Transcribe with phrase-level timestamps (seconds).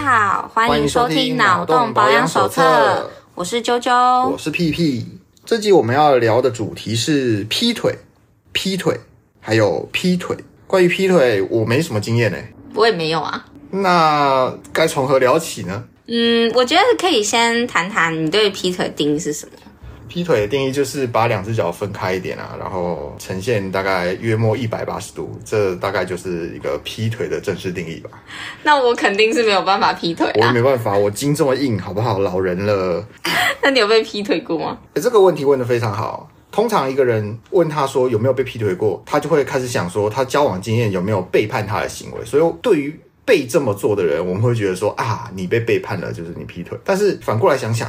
[0.00, 3.10] 家好，欢迎收听脑洞保养手册。
[3.34, 5.04] 我是啾啾，我是屁屁。
[5.44, 7.98] 这集我们要聊的主题是劈腿，
[8.52, 8.96] 劈腿，
[9.40, 10.36] 还有劈腿。
[10.68, 12.38] 关于劈腿，我没什么经验呢。
[12.76, 13.44] 我也没有啊。
[13.70, 15.82] 那该从何聊起呢？
[16.06, 19.52] 嗯，我觉得可以先谈谈你对劈腿定义是什么。
[20.08, 28.10] 劈腿的定义就是把两只脚分开一点啊，然后呈现大概约莫一百八十度，这大概就是一个劈腿的正式定义吧。
[28.62, 32.18] 那我肯定是没有办法劈腿啊，我也没办法，我筋这么硬，好不好？
[32.18, 33.06] 老人了。
[33.62, 34.78] 那你有被劈腿过吗？
[34.94, 36.30] 这个问题问的非常好。
[36.50, 42.24] 通常一个人问他说有没有被劈腿过，他就会开始想说他交往经验有没有背叛他的行为。
[42.24, 46.78] 所以对于被这么做的人，我们会觉得说啊，你被背叛了，就是你劈腿。
[46.82, 47.86] 但是反过来想想，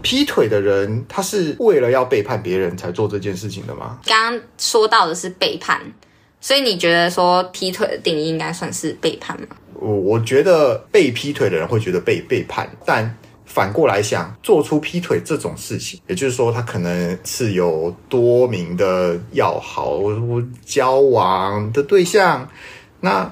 [0.00, 3.98] 劈腿的人他是为了要背叛别人才做这件事情的吗？
[4.06, 5.82] 刚刚说到的是背叛，
[6.40, 9.48] 所以你觉得说劈腿的定义应该算是背叛吗？
[9.74, 20.00] 我我觉得被劈腿的人会觉得被背叛，但反过来想，做出劈腿这种事情，也就是说他可能是有多名的要好
[20.64, 22.48] 交往的对象，
[23.00, 23.30] 那。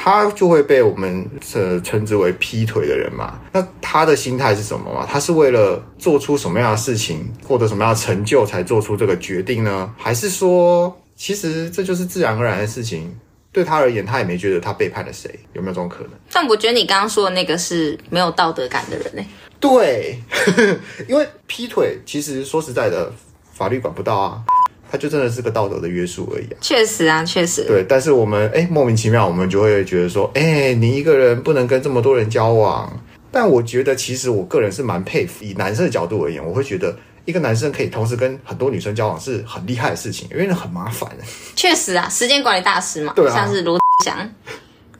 [0.00, 3.40] 他就会被我们呃称之为劈腿的人嘛？
[3.52, 5.04] 那他的心态是什么嘛？
[5.04, 9.92] 他是为了做出什么样的事情，获得什么样的成就才做出这个决定呢？
[9.98, 13.12] 还是说，其实这就是自然而然的事情？
[13.50, 15.28] 对他而言，他也没觉得他背叛了谁？
[15.54, 16.10] 有没有这种可能？
[16.32, 19.22] 但我觉得你刚刚说的那个是没有道德感的人呢。
[19.58, 20.16] 对，
[21.08, 23.12] 因为劈腿其实说实在的，
[23.52, 24.44] 法律管不到啊。
[24.90, 26.56] 他就真的是个道德的约束而已啊。
[26.60, 27.64] 确实啊，确实。
[27.64, 32.90] 对，但是我们哎，莫名其妙，我们就会觉得说，哎，你一个人不能跟这么多人交往。
[33.30, 41.10] 但我觉得，其实我个人是蛮佩服，以男生的角度而言，我会觉得一个男生可以同时跟很多女生交往是很厉害的事情，因为那很麻烦。
[41.54, 44.18] 确实啊，时间管理大师嘛，对啊，像是罗翔。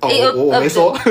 [0.00, 0.94] 哦，我我没说。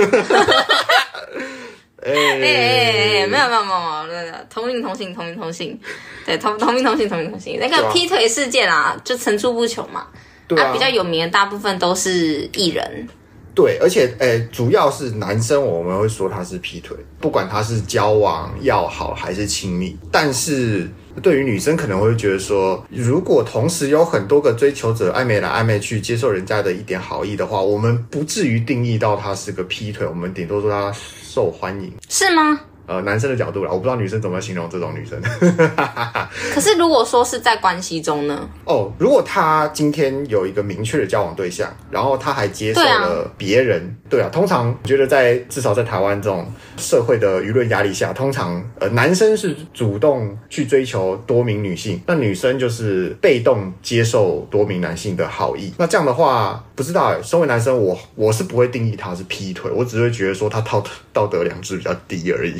[2.08, 5.78] 哎哎哎哎，没有没有没有没有，同名同姓同名同姓，
[6.26, 10.08] 对同同名同姓同名同姓，那个劈腿事件啊，就层出不穷嘛。
[10.48, 13.08] 对啊，比较有名的大部分都是艺人。
[13.54, 19.98] 对，而且哎，主要是男生我们会说他是劈腿，不管他是交往要好还是亲密。
[20.12, 20.88] 但是
[21.22, 30.94] 对于女生可能会觉得说，如果同时有很多个追求者暧昧来暧昧去，接受人家的一点好意的话，我们不至于定义到他是个劈腿，我们顶多说他。
[31.38, 32.60] 受欢迎是吗？
[32.88, 35.22] 呃，男生的角度啦，我不知道女生怎么形容这种女生。
[36.56, 38.50] 可是如果说是在关系中呢？
[38.64, 55.74] 哦，如果他今天有一个明确的交往对象，然后他还接受了别人，对啊，对啊，通常我觉得在至少在台湾这种社会的舆论压力下，通常呃男生是主动去追求多名女性，那女生就是被动接受多名男性的好意。
[55.78, 60.82] 那这样的话，不知道，身为男生我我是不会定义他是劈腿，我只会觉得说他道
[61.12, 62.56] 道德良知比较低而已。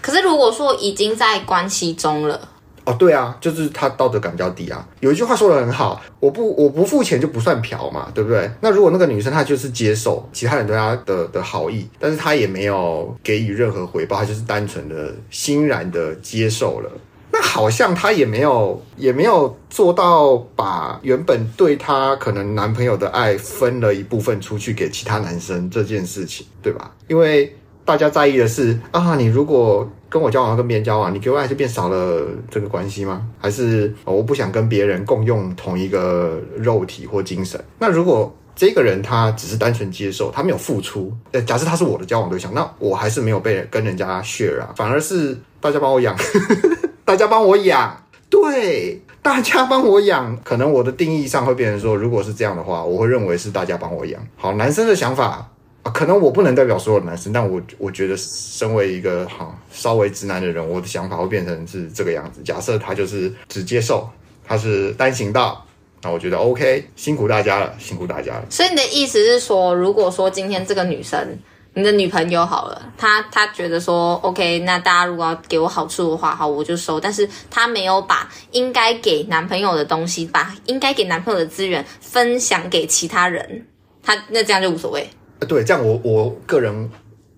[0.00, 2.40] 可是如果说已经在关系中了，
[2.84, 4.86] 哦，对啊，就是他道德感比较低啊。
[5.00, 8.50] 有一句话说得很好，我不我不付钱就不算嫖嘛，对不对？
[8.62, 16.90] 那如果那个女生她就是接受其他人对她的的好意，但是她也没有给予任何回报，她就是单纯的欣然的接受了，
[17.30, 26.90] 那好像她也没有也没有做到把原本对她可能男朋友的爱分了一部分出去给其他男生这件事情，对吧？
[27.06, 27.54] 因为。
[27.88, 33.26] 大家在意的是啊，你如果跟我交往，跟别人交往，你给我爱就变少了这个关系吗？
[33.38, 37.58] 还是我不想跟别人共用同一个肉体或精神？
[37.78, 46.14] 那如果这个人他只是单纯接受，他没有付出，呃，假设他是我的交往对象，那我还是没有被跟人家 share 啊，反而是大家帮我养，
[47.06, 50.36] 大家帮我养，对，大家帮我养。
[50.44, 54.20] 可能我的定义上会变成说，如果是这样的话，我会认为是大家帮我养。
[54.36, 55.48] 好，男生的想法。
[55.90, 62.40] 可能我不能代表所有男生，但我我觉得身为一个哈稍微直男的人，我的想法会变成是这个样子。
[62.42, 64.08] 假设他就是只接受，
[64.44, 65.64] 他是单行道，
[66.02, 68.46] 那我觉得 OK，辛苦大家了，辛苦大家了。
[68.50, 71.38] 所以你的意思是说，如果说今天这个女生，
[71.74, 83.66] 你的女朋友好了，她她觉得说 OK，那大家如果要给我好处的话，好我就收，但是她没有把应该给男朋友的东西，把应该给男朋友的资源分享给其他人，
[84.02, 85.08] 她那这样就无所谓。
[85.46, 86.90] 对，这样我我个人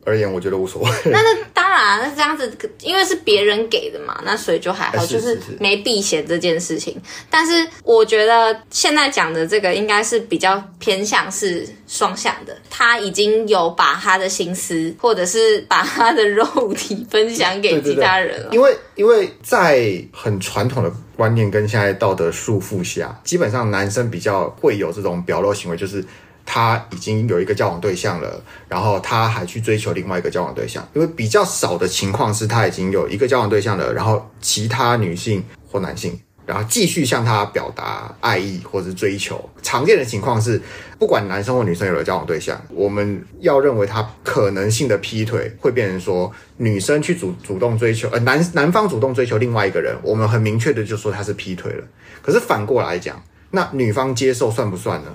[0.04, 0.90] 而言，我觉得无所谓。
[1.04, 2.50] 那那当然，那这样子，
[2.80, 7.00] 因为是别人给的嘛，那所以就还好，就是没避嫌这件事情。
[7.28, 16.44] 但是我觉得现在讲的这个应该是比较偏向是双向的，他已经有把他的心思，或者是把他的肉
[16.74, 18.48] 体分享给其他人了。
[18.52, 26.02] 因为因为在很传统的观念跟现在道德束缚下，基本上男生比较会有这种表露行为，就是。
[26.44, 39.48] 他已经有一个交往对象了，然后他还去追求另外一个交往对象，因为比较少的情况是他已经有一个交往对象了，然后其他女性或男性，然后继续向他表达爱意或者是追求。
[39.62, 40.60] 常见的情况是，
[40.98, 51.84] 不管男生或女生有了交往对象，我们要认为他可能性的劈腿，会变成说女生去主主动追求，呃，男男方主动追求另外一个人，我们很明确的就说他是劈腿了。
[52.20, 53.22] 可是反过来讲，
[53.52, 55.10] 那女方接受算不算呢？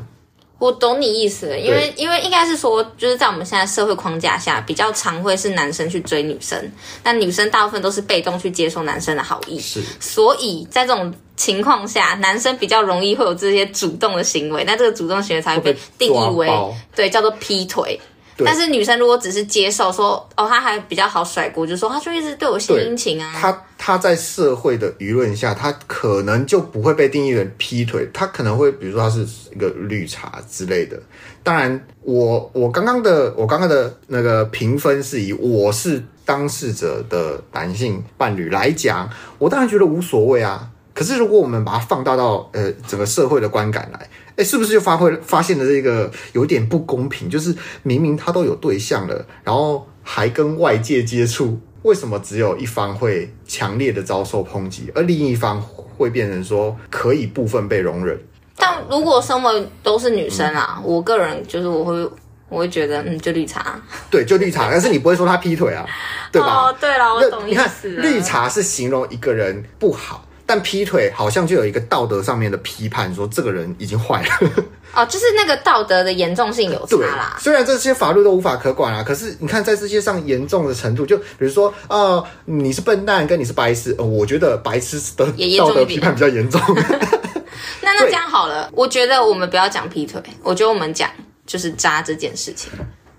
[0.65, 6.71] 我懂你意思，因为因为应该是说，就是在我们现在社会框架下，比较常会是男生去追女生，
[7.03, 16.49] 但女生大部分都是被动去接受男生的好意，是，所以在这种情况下，男生比较容易会有这些主动的行为，那这个主动行为才会被定义为
[16.95, 17.99] 对，叫做劈腿。
[18.43, 23.31] 但是女生如果只是接受说哦，她还比较好甩锅，就说她就一直对我献殷勤啊。
[23.33, 30.99] 她她在社会的舆论下，她可能就不会被定义为劈腿，她可能会比如说她是一个绿茶之类的。
[31.43, 40.69] 当然我，我我刚刚的我刚刚的那个评分是以我是当事者的男性伴侣来讲，我当然觉得无所谓啊。
[40.93, 44.09] 可是如果我们把它放大到呃整个社会的观感来。
[44.35, 47.29] 哎，是不是就发挥发现了这个有点不公平？
[47.29, 58.19] 就是明明他都有对象了，然后还跟外界接触，为什么只有一方会强烈的遭受抨击，而另一方会变成说可以部分被容忍？
[58.57, 62.11] 但如果身为都是女生啊，嗯、我个人就是我会
[62.47, 64.69] 我会觉得，嗯，就绿茶，对，就绿茶。
[64.69, 65.85] 但是你不会说他劈腿啊，
[66.31, 66.47] 对吧？
[66.47, 67.89] 哦，对了，我懂意思。
[67.89, 70.24] 你看，绿茶是形容一个人不好。
[70.45, 74.51] 但劈腿好像就有一个道德上面的批判，说这个人已经坏了。
[74.95, 77.37] 哦，就是那个道德的严重性有差啦。
[77.39, 85.25] 虽然这些法律都无法可管啊，可是你看在世界上严重的程度，就比如说，呃，你是笨蛋跟你是白痴，呃，我觉得白痴的
[85.57, 86.61] 道德批判比较严重。
[87.81, 91.09] 那那这样好了，我觉得我们不要讲劈腿，我觉得我们讲
[91.45, 92.71] 就是渣这件事情。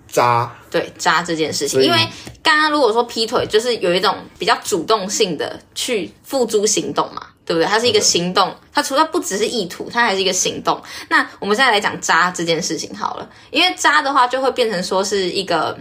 [0.07, 2.07] 渣，对，渣这件事情，因为
[2.41, 7.67] 刚刚如果说劈腿，就是有一种比较主动性的去付诸行动嘛，对不对？
[7.67, 10.81] 它是一个行动，它除了不只是意图，它还是一个行动。
[11.09, 15.77] 那我们现在来讲渣这件事情好了，因为渣的话就会变成说是一个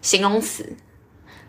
[0.00, 0.76] 形容词。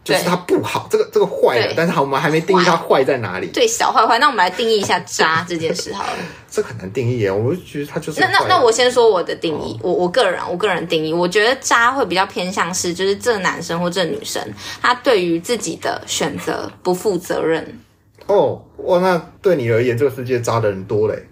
[0.04, 3.48] 就是它不好，这个这个坏了，但是好，我们还没定义它坏在哪里。
[3.48, 6.14] 对，小坏坏，那我们来定义一下渣这件事好了。
[6.50, 8.20] 这很难定义耶，我就觉得它就是。
[8.20, 14.42] 那那那我先说我的定义，哦、我我个人我个人定义，我觉得渣会比较偏向是，就是这男生或这女生，
[14.82, 17.80] 他对于自己的选择不负责任。
[18.26, 21.24] 哦，哇，那对你而言，这个世界渣的人多嘞。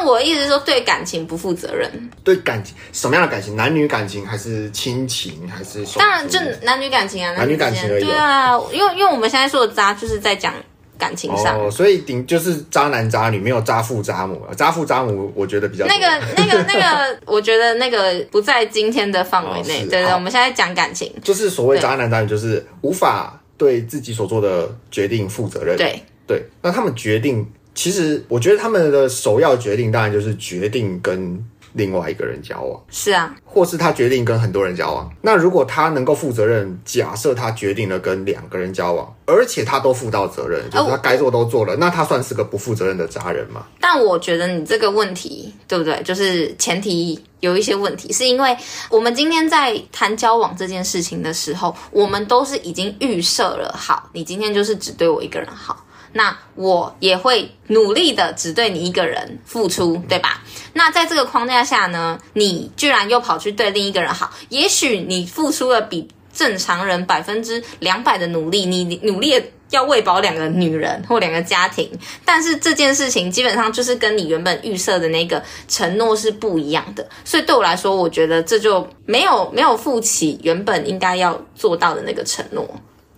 [0.00, 2.10] 但我意思是说，对感情不负责任。
[2.24, 3.54] 对感情，什么样的感情？
[3.54, 5.84] 男女感情还是亲情还是？
[5.98, 8.04] 当然，就男女感情啊，男女感情而已。
[8.04, 10.54] 对啊，因为因为我们现在说的渣，就是在讲
[10.96, 11.60] 感情上。
[11.60, 14.40] 哦，所以顶就是渣男渣女，没有渣父渣母。
[14.56, 19.84] 渣父渣母，我觉得比较那个那个那个， 我觉得那个不在今天的范围内。
[19.84, 25.76] 对对，我们现在讲感情，就是所谓渣男渣女，就是无法对自己所做的决定负责任。
[25.76, 27.46] 对对，那他们决定。
[27.74, 35.08] 其实我觉得他们的首要决定当然就是决定跟另外一个人交往，是啊，或是他决定跟很多人交往。
[35.22, 43.64] 那如果他能够负责任，假设他决定了跟两个人交往，而且他都负到责任，就是他该做都做了，那他算是个不负责任的渣人吗？
[43.80, 46.02] 但我觉得你这个问题对不对？
[46.02, 48.56] 就是前提有一些问题，是因为
[48.90, 55.86] 我们今天在谈交往这件事情的时候，我们都是已经预设了，好，你今天就是只对我一个人好。
[56.12, 60.42] 那我也会努力的只对你一个人付出，对吧？
[60.72, 69.40] 那在这个框架下呢，你居然又跑去对另一个人好，也许你付出了比正常人百分之两百的努力，你努力
[69.70, 71.88] 要喂饱两个女人或两个家庭，
[72.24, 82.68] 但是这件事情基本上就是跟你原本预设的那个承诺是不一样的，所以对我来说，我觉得这就没有没有负起原本应该要做到的那个承诺，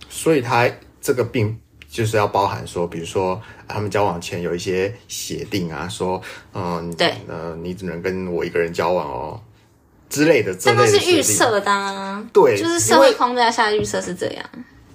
[0.09, 0.69] 所以他
[1.01, 1.59] 这个病。
[1.93, 6.19] 就是要包含说，比如说他们交往前有一些协定啊，说，
[6.55, 9.39] 嗯，对，呃，你只能跟我一个人交往哦，
[10.09, 10.55] 之类的。
[10.55, 14.43] 这都是预设的啊，对，就是社会框架下的预设是这样。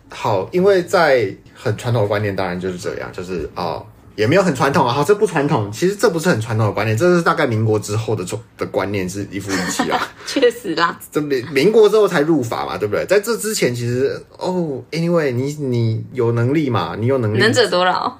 [0.09, 3.87] 好，因为在很传统的观念，当然就是这样，就是哦。
[4.19, 5.71] 也没有很传统啊，好，这不传统。
[5.71, 8.25] 其实这不是很传统的观念，这是大概民国之后的
[8.57, 10.09] 的观念是一夫一妻啊。
[10.27, 13.07] 确实啦，这民民国之后才入法嘛，对不对？
[13.07, 18.13] 在这之前，其实哦，anyway，你你有能力嘛，你有能力，能者多劳。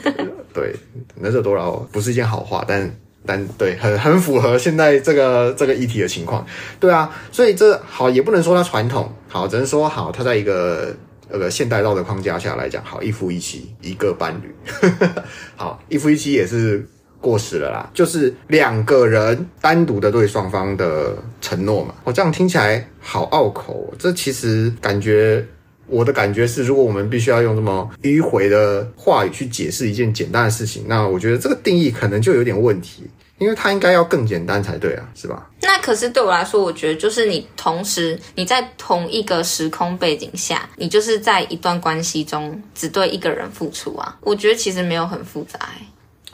[0.52, 0.76] 对，
[1.14, 6.46] 能者多劳不是一件好话，但但对，很很符合现在这个这个议题的情况。
[6.78, 10.94] 对啊，所以这好也不能说它传统，好，只能说好，它在一个。
[11.30, 14.54] 那个现代道德框架下来讲，好，一夫一妻，一个伴侣，
[15.56, 16.86] 好，一夫一妻也是
[17.20, 21.94] 过时了啦，就是两个人单独的对双方的承诺嘛。
[22.04, 25.44] 我、哦、这样听起来好拗口，这其实感觉
[25.86, 33.04] 我的感觉是，如果我们必须要用这么迂回的话语去解释一件简单的事情，那我觉得这个定义可能就有点问题。
[33.38, 35.48] 因为它应该要更简单才对啊，是吧？
[35.62, 44.16] 那可是对我来说，我觉得就是你同时你在同一个时空背景下，你就是在一段关系中只对一个人付出啊。
[44.20, 45.86] 我觉得其实没有很复杂欸。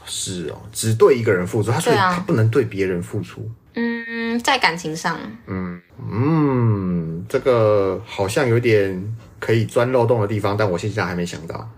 [0.07, 3.49] 是哦，只对一个人付出，他所以他不能对别人付出。
[3.75, 5.81] 嗯，在感情上，嗯
[6.11, 11.69] 嗯，这个好像有点可以钻漏洞的地方，但我现在还没想到。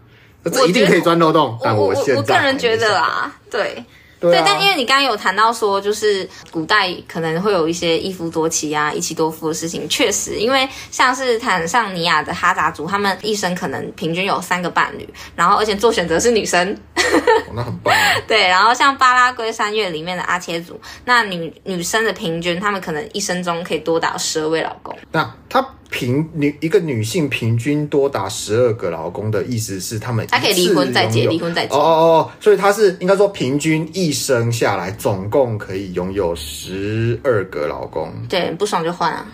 [0.45, 3.85] 这一定可以钻漏洞，但我现在我个人觉得啦，对。
[4.18, 9.88] 对，啊、对，但因为你刚刚有谈到说，就是古代可能会有一些一夫多妻啊、一妻多夫的事情。
[9.88, 18.00] 确实，因为像是坦桑尼亚的哈扎族，他们一生可能平均有三个伴侣，然后而且做选择是女生，哦、那很棒、啊。
[18.26, 24.96] 对，然后像巴拉圭山月里面的阿切族，那女女生的平均，他们可能一生中可以多达十二位老公。
[25.12, 25.66] 那他。
[25.90, 31.74] 平女一个女性平均多达十二个老公的意思是，他们她可以离婚再结，离婚再结。
[31.74, 38.12] 哦哦哦，所以她是应该说平均一生下来总共可以拥有十二个老公。
[38.28, 39.26] 对，不爽就换啊。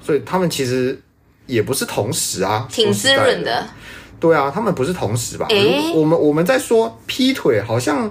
[0.00, 1.00] 所以他们其实
[1.46, 3.66] 也不是同时啊，挺滋润的。
[4.18, 5.46] 对啊，他们不是同时吧？
[5.50, 8.10] 诶，我们我们在说劈腿，好像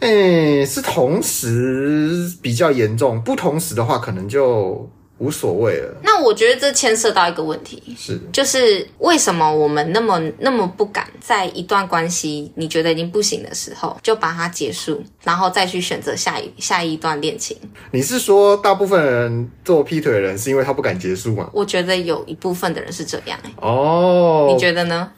[0.00, 4.90] 诶是同时比较严重，不同时的话可能就。
[5.20, 5.94] 无所谓了。
[6.02, 17.56] 那我觉得这牵涉到一个问题，是就是为什么我们那么那么不敢在一段关系你觉得已经不行的时候就把它结束，然后再去选择下一下一段恋情？
[17.92, 21.48] 你是说大部分人做劈腿的人是因为他不敢结束吗？
[21.52, 23.38] 我觉得有一部分的人是这样。
[23.60, 25.12] 哦，你觉得呢？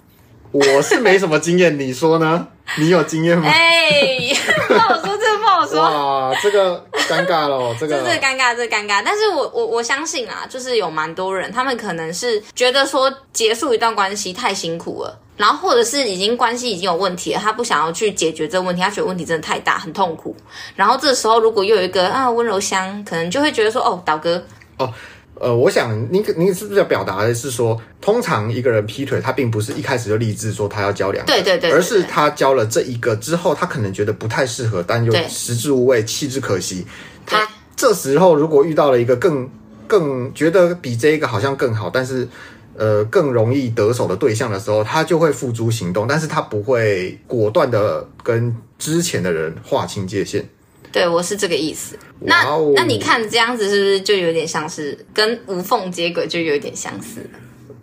[0.50, 2.48] 我是没什么经验，你说呢？
[2.78, 3.48] 你有经验吗？
[3.50, 4.30] 哎，
[4.68, 5.31] 那 我说，这
[5.74, 9.02] 哇，这个尴尬了， 这个这个尴尬，这个尴尬。
[9.04, 20.34] 但是我我我相信啊，就是有蛮多人，他们可能是觉得说结束一段关系太辛苦了，然后或者是已经关系已经有问题了，他不想要去解决这个问题，他觉得问题真的太大，很痛苦。
[20.74, 24.42] 然后这时候如果又有一个啊温柔乡，可能就会觉得说哦，导哥
[24.78, 24.92] 哦。
[25.34, 36.86] 呃，我想您您是不是要表达的是说，通常一个人劈腿，他并不是一开始就立志说他要交两个，对对对，而是他交了这一个之后，他可能觉得不太适合，但又食之无味，弃之可惜。
[37.26, 39.48] 他这时候如果遇到了一个更
[39.88, 42.28] 更觉得比这个好像更好，但是
[42.76, 50.48] 呃更容易得手的对象的时候，他就会付诸行动，但是他不会果断的跟之前的人划清界限。
[50.92, 51.98] 对，我是这个意思。
[52.20, 57.28] 那、wow、那你看这样子是不是就有点像是跟无缝接轨就有点相似？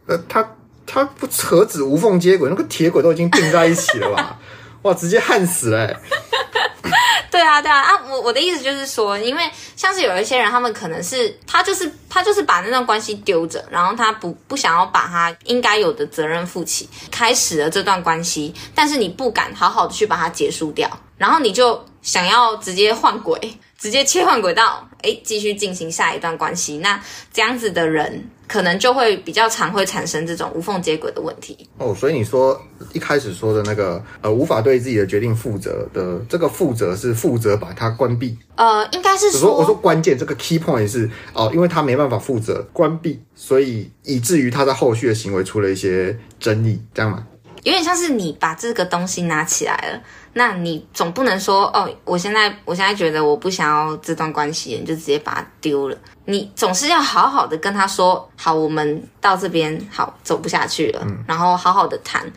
[0.05, 4.39] 呃，他他不何止无缝接轨，那个铁轨都已经并在一起了吧？
[4.83, 5.93] 哇，直接焊死了。
[7.31, 8.01] 对啊，对啊啊！
[8.09, 23.39] 我我的意思就是说，因为像是有一些人，他们可能是他就是他就是把那段关系丢着，然后他不不想要把他应该有的责任负起，开始了这段关系，但是你不敢好好的去把它结束掉，然后你就想要直接换轨，
[23.77, 26.77] 直接切换轨道，诶，继续进行下一段关系。
[26.77, 27.01] 那
[27.33, 28.29] 这样子的人。
[28.49, 32.59] 可能就会比较常会产生这种无缝接轨的问题哦，所以你说
[32.93, 47.23] 一开始说的那个呃，无法对自己的决定负责的这个负责是负责把它关闭，呃，应该是说我说关键这个 key point 是哦，因为他没办法负责关闭，所以以至于他在后续的行为出了一些争议，这样吗？
[47.61, 50.01] 有点像是你把这个东西拿起来了，
[50.33, 55.97] 那你总不能说哦，我现在我现在觉得我不想要这段关系，你就直接把它丢了。
[56.25, 62.31] 你总是要好好的跟他说，好，我们到这边好走不下去了，嗯，然后好好的谈，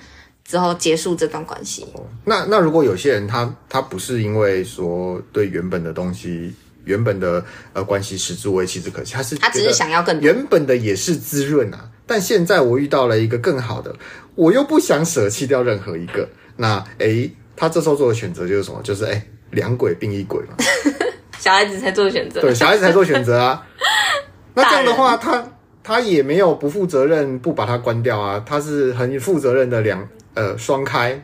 [0.45, 1.87] 之后结束这段关系。
[2.25, 7.45] 那那如果有些人他他不是因为说对原本的东西，原本的
[7.75, 13.95] 呃关系食之无味弃之可惜，他是他只是想要更原本的也是滋润啊，但现在我遇到了一个更好的，
[14.35, 17.31] 我又不想舍弃掉任何一个，那诶，
[17.63, 18.81] 他这时候做的选择就是什么？
[18.83, 20.57] 就是诶，两轨并一轨嘛。
[21.39, 23.65] 小孩子才做选择，对，小孩子才做选择啊。
[24.55, 25.49] 那这样的话，他
[25.81, 28.43] 他也没有不负责任，不把它关掉啊。
[28.45, 31.23] 他是很负责任的两呃双开。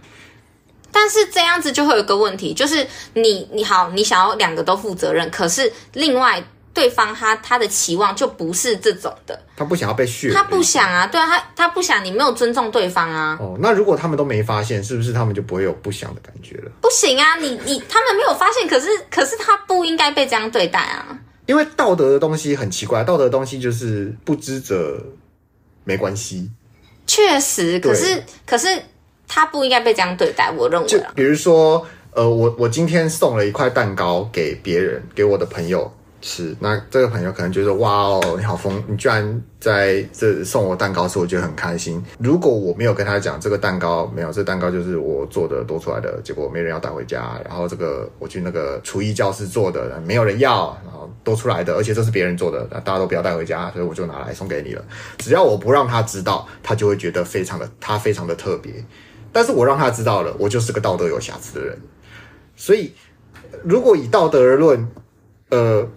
[0.92, 6.40] 但是这样子就会有一个问题，就是你你好，你想要两个都负责任，可是另外。
[6.78, 13.37] 对方他他的期望就不是这种的，他不想要被训，他不想啊，对啊，他他不想，你没有尊重对方啊。
[13.40, 16.70] 哦，那如果他们都没发现，是不是他们就不会有不想的感觉了？
[16.80, 21.18] 不行啊，你你他们没有发现，可是可是他不应该被这样对待啊。
[21.47, 25.04] 因为道德的东西很奇怪，道德的东西就是不知者
[25.82, 26.49] 没关系。
[27.08, 28.68] 确实，可是可是
[29.26, 30.87] 他不应该被这样对待，我认为。
[30.87, 31.85] 就比如说。
[32.11, 35.92] 呃，我我今天送了一块蛋糕给别人，给我的朋友。
[36.20, 42.04] 是，那这个朋友可能觉得哇哦，你好疯，你居然在这送我蛋糕，是我觉得很开心。
[42.18, 54.84] 如果我没有跟他讲这个蛋糕没有，这蛋糕就是我做的多出来的，结果没人要带回家，然后这个我去那个厨艺教室做的，没有人要，然后多出来的，而且这是别人做的，大家都不要带回家，所以我就拿来送给你了。
[55.18, 58.72] 只要我不让他知道，他就会觉得非常的他非常的特别。
[59.32, 61.78] 但是我让他知道了，我就是个道德有瑕疵的人。
[62.56, 62.92] 所以
[63.62, 64.88] 如果以道德而论，
[65.50, 65.88] 呃。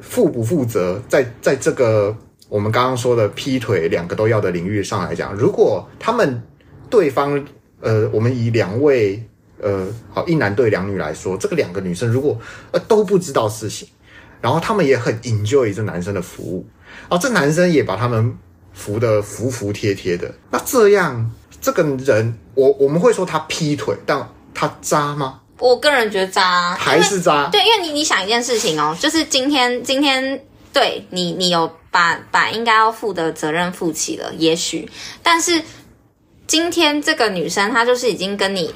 [0.00, 2.16] 负不负责，在在这个
[2.48, 6.42] 我们刚刚说的劈腿两个都要的领域上来讲，如果他们
[6.88, 7.44] 对方
[7.80, 9.22] 呃，我们以两位
[9.60, 12.38] 呃，好一男对两女来说，这个两个女生如果
[12.72, 13.88] 呃都不知道事情，
[14.40, 16.66] 然后他们也很 enjoy 这男生的服务，
[17.08, 18.36] 然后这男生也把他们
[18.72, 25.40] 服得服服帖帖的，那这样这个人，我我们会说他劈腿，但他渣吗？
[25.58, 27.48] 我个人觉得渣，还是渣。
[27.50, 34.88] 对，因为你你想一件事情哦，就是今天今天对你你有把把应该要负的责任负起了，也许，
[35.22, 35.62] 但是
[36.46, 38.74] 今天这个女生她就是已经跟你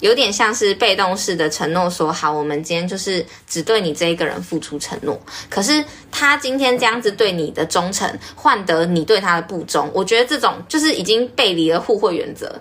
[0.00, 5.18] 有点像是被动式的承诺说好，我们今天就是只对你这一个人付出承诺。
[5.48, 12.60] 可是她今天这样子对你的忠诚，换得你对她的不忠，我觉得这种就是已经背离了互惠原则。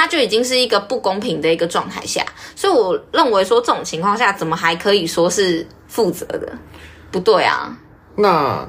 [0.00, 2.24] 他就已经是一个不公平的一个状态下，
[2.56, 6.50] 所以我认为说这种情况下，怎么还可以说是负责的？
[7.10, 7.78] 不对啊。
[8.16, 8.66] 那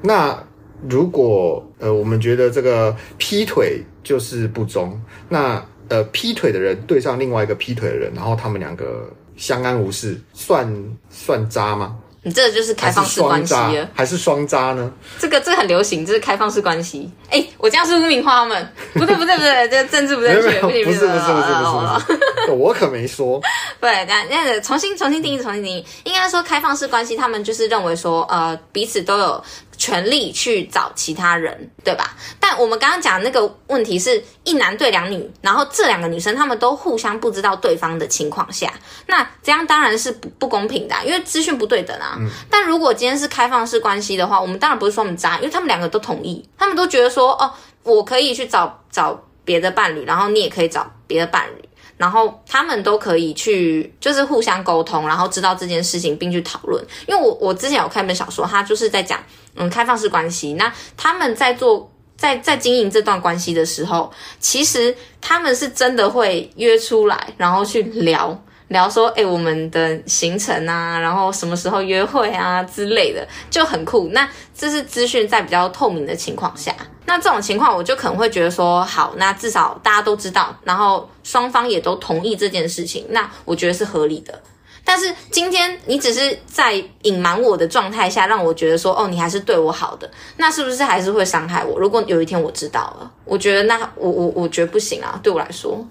[0.00, 0.40] 那
[0.88, 4.96] 如果呃，我们觉得这个劈腿就是不忠，
[5.28, 10.72] 那呃，劈腿的人对上另外一个劈腿的人，然后他们两个相安无事，算
[11.10, 11.98] 算渣吗？
[12.24, 14.92] 你这个就是开放式关系了，还是双渣呢？
[15.18, 17.10] 这个这个很流行，这是开放式关系。
[17.28, 18.72] 哎，我这样是污名化他们？
[18.94, 20.60] 不对不对不对，这政治不正确。
[20.60, 22.06] 不是不是不是不是不是
[22.46, 23.40] 不是，我可没说。
[23.80, 29.44] 对，那那个重新重新定义，重新定义，应该说开放式关系，他们就是认为说，呃，彼此都有。
[29.82, 32.14] 权力去找其他人，对吧？
[32.38, 38.72] 但我们刚刚讲的那个问题是一男对两女，然后这两个女生她们都互相不知道对方的情况下，
[39.08, 42.14] 那这样当然是不不公平的啊，因为资讯不对等啊。
[42.16, 42.30] 嗯。
[42.48, 51.68] 但如果今天是开放式关系的话，我们当然不是说我们渣，因为他们两个都同意，他们都觉得说，哦，我可以去找找别的伴侣，然后你也可以找别的伴侣。
[51.98, 56.84] 然后他们都可以去，就是互相沟通，然后知道这件事情，并去讨论。
[57.06, 59.22] 因为我我之前有看一本小说，他就是在讲，
[59.56, 60.54] 嗯，开放式关系。
[60.54, 68.42] 那他们在做，在在经营这段关系的时候，其实他们是真的会约出来，然后去聊。
[68.68, 74.08] 聊说，哎，我们的行程啊，然后什么时候约会啊之类的，就很酷。
[74.12, 84.40] 那这是资讯在比较透明的情况下，那这种情况我就可能会觉得说，好，那至少大家都知道，然后双方也都同意这件事情，那我觉得是合理的。
[84.84, 91.78] 但是今天你只是在隐瞒我的状态下，让我觉得说，哦，你还是对我好的，那是不是还是会伤害我？
[91.78, 95.86] 如果有一天我知道了，我觉得那我我我觉得不行啊，对我来说。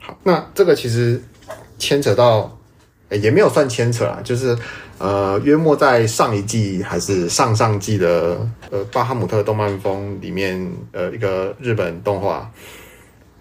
[0.00, 1.22] 好，那这个其实。
[1.76, 2.56] 牵扯到，
[3.10, 4.56] 也没有算牵扯啊，就是，
[4.96, 8.38] 呃，约莫在上一季还是上上季的，
[8.70, 12.48] 呃，巴哈姆特动漫风里面，呃，一个日本动画，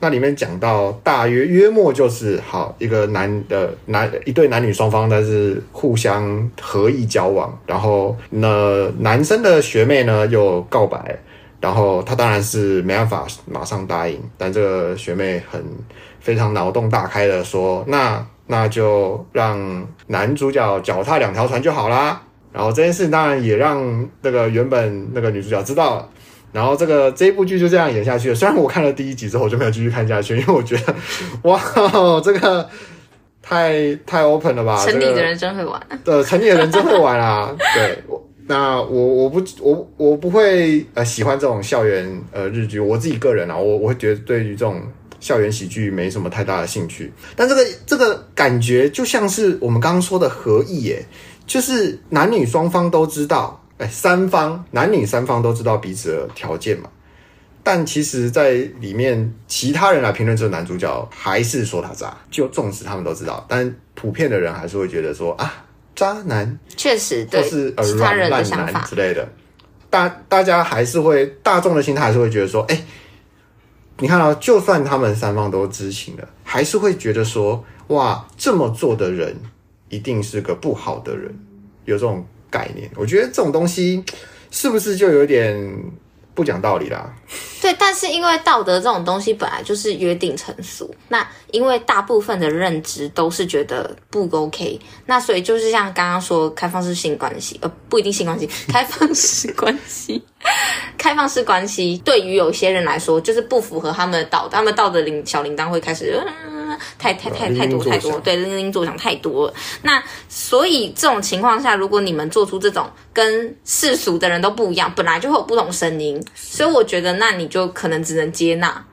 [0.03, 11.17] 那里面讲到，大约约莫就是，好一个男的男一对男女双方，但是互相合意交往，然后那男生的学妹呢又告白，
[11.61, 15.63] 然后他当然是没办法马上答应，但这个学妹很
[16.19, 18.21] 非常脑洞大开的说，那。
[18.45, 22.21] 那就让男主角脚踏两条船就好啦。
[22.51, 23.81] 然后这件事当然也让
[24.21, 26.09] 那个原本那个女主角知道了。
[26.53, 28.35] 然后这个这一部剧就这样演下去了。
[28.35, 30.95] 虽然我看了第一集之后我就没有继续看下去，因为我觉得
[31.49, 31.59] 哇，
[32.23, 32.69] 这个
[33.41, 34.85] 太太 open 了吧？
[34.85, 35.81] 城里的人真会玩。
[36.05, 37.53] 呃，城里的人真会玩啊。
[37.75, 42.79] 对，我那我我不我我不会呃喜欢这种校园呃日剧。
[42.79, 44.81] 我自己个人啊，我我会觉得对于这种。
[45.19, 51.05] 校园喜剧没什么太大的兴趣，但这个这个感觉就像是我们刚刚说的合意耶，
[51.47, 56.89] 就是男女双方都知道，哎，三方男女三方都知道彼此的条件嘛。
[57.61, 65.65] 但其实，在里面其他人来评论这个男主角，还是说他渣，就纵使他们都知道，但普遍的人还是会觉得说啊，
[65.95, 69.27] 渣男，确实，对，是呃软烂男之类的。
[69.89, 72.83] 大大家还是会大众的心态还是会觉得说，哎。
[73.99, 79.39] 你看啊，就算他们三方都知情了，还是会觉得说，哇，这么做的人
[79.87, 81.31] 一定是个不好的人，
[81.85, 82.87] 有这种概念。
[82.95, 84.03] 我觉得这种东西
[84.51, 85.57] 是不是就有点
[86.35, 87.11] 不讲道理啦。
[87.61, 100.21] 对，但是因为道德这种东西本来就是约定成俗，那因为大部分的认知都是觉得不 OK，那所以就是像刚刚说开放式性关系，呃，不一定性关系， 开放式关系，
[100.97, 106.21] 开放式关系对于有些人来说就是不符合他们的道，他们道德铃小铃铛会开始。
[106.73, 109.53] 呃太太太太多太多，对，铃铃作响太多了。
[109.81, 118.85] 那所以这种情况下，如果你们做出这种跟世俗的人都不一样，本来就会有不同声音，所以我觉得那你就可能只能接纳，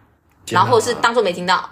[0.49, 1.71] 然后是当做没听到。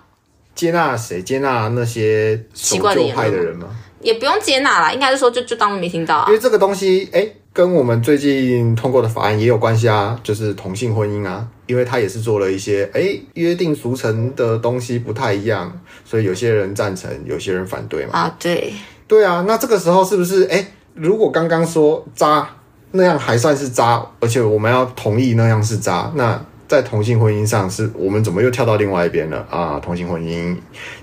[0.55, 1.23] 接纳谁？
[1.23, 3.68] 接纳那些奇怪的派的人吗？
[4.01, 6.25] 也不用接纳啦，应该是说就就当做没听到啊。
[6.29, 11.47] 因为这个东西，哎，跟我们最近通过的法案也有关系啊，就是同性婚姻啊。
[11.68, 18.12] 因为他也是做了一些，哎，约定俗成的东西不太一样，所以有些人赞成，有些人反对嘛。
[18.14, 18.72] 啊，对，
[19.07, 19.44] 对啊。
[19.46, 22.50] 那这个时候是不是，哎，如果刚刚说渣
[22.90, 29.78] 那样还算是渣，而且我们要同意那样是渣，那在同性婚姻上是我们怎么又跳到另外一边了啊？
[29.78, 30.57] 同性婚姻，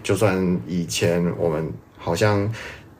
[0.04, 2.52] 就算以前我们好像。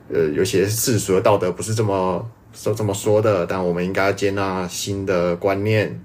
[0.08, 2.24] 呃，有些世俗的道德不是这么
[2.54, 6.00] 说这么说的，但我们应该要接纳新的观念。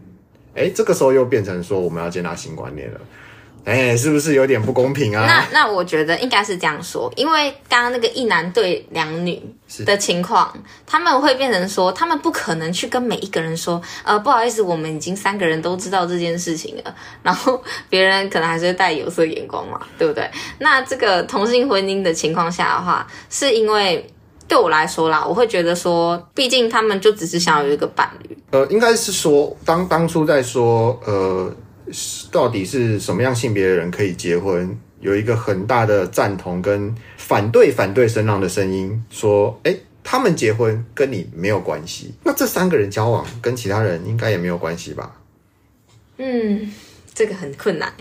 [0.60, 3.00] 诶，这个时候又变成说我们要接纳新观念了，
[3.64, 5.24] 诶，是不是有点不公平啊？
[5.26, 9.40] 那那我觉得应该是这样说，因为刚刚那个一男对两女
[9.86, 10.52] 的情况，
[10.86, 20.28] 他们会变成说，他们不可能去跟每一个人说，呃，不好意思，我们已经三个人都知道这件事情了，然后别人可能还是会带有色眼光嘛，对不对？
[20.58, 24.06] 那这个同性婚姻的情况下的话，是因为
[24.50, 28.36] 对我来说啦，我会觉得说，毕竟他们就只是想要有一个伴侣。
[28.50, 31.54] 呃，应该是说，当当初在说，呃，
[32.32, 45.14] 到底是什么样性别的人可以结婚，有一个很大的赞同跟反对反对声浪的声音，说，哎，他们结婚跟你没有关系，那这三个人交往跟其他人应该也没有关系吧？
[46.18, 46.68] 嗯，
[47.14, 47.92] 这个很困难，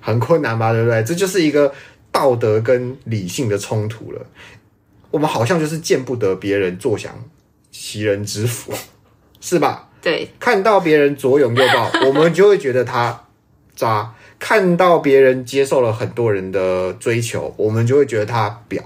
[0.00, 0.72] 很困难吧？
[0.72, 1.04] 对不对？
[1.04, 1.70] 这就是一个
[2.10, 4.26] 道德跟理性的冲突了。
[5.12, 7.12] 我们好像就是见不得别人坐享
[7.70, 8.72] 其人之福。
[9.40, 9.88] 是吧？
[10.00, 13.24] 对，看到别人左拥右抱， 我们就会觉得他
[13.74, 18.80] 渣；看到别人接受了很多人的追求，我们就会觉得他婊，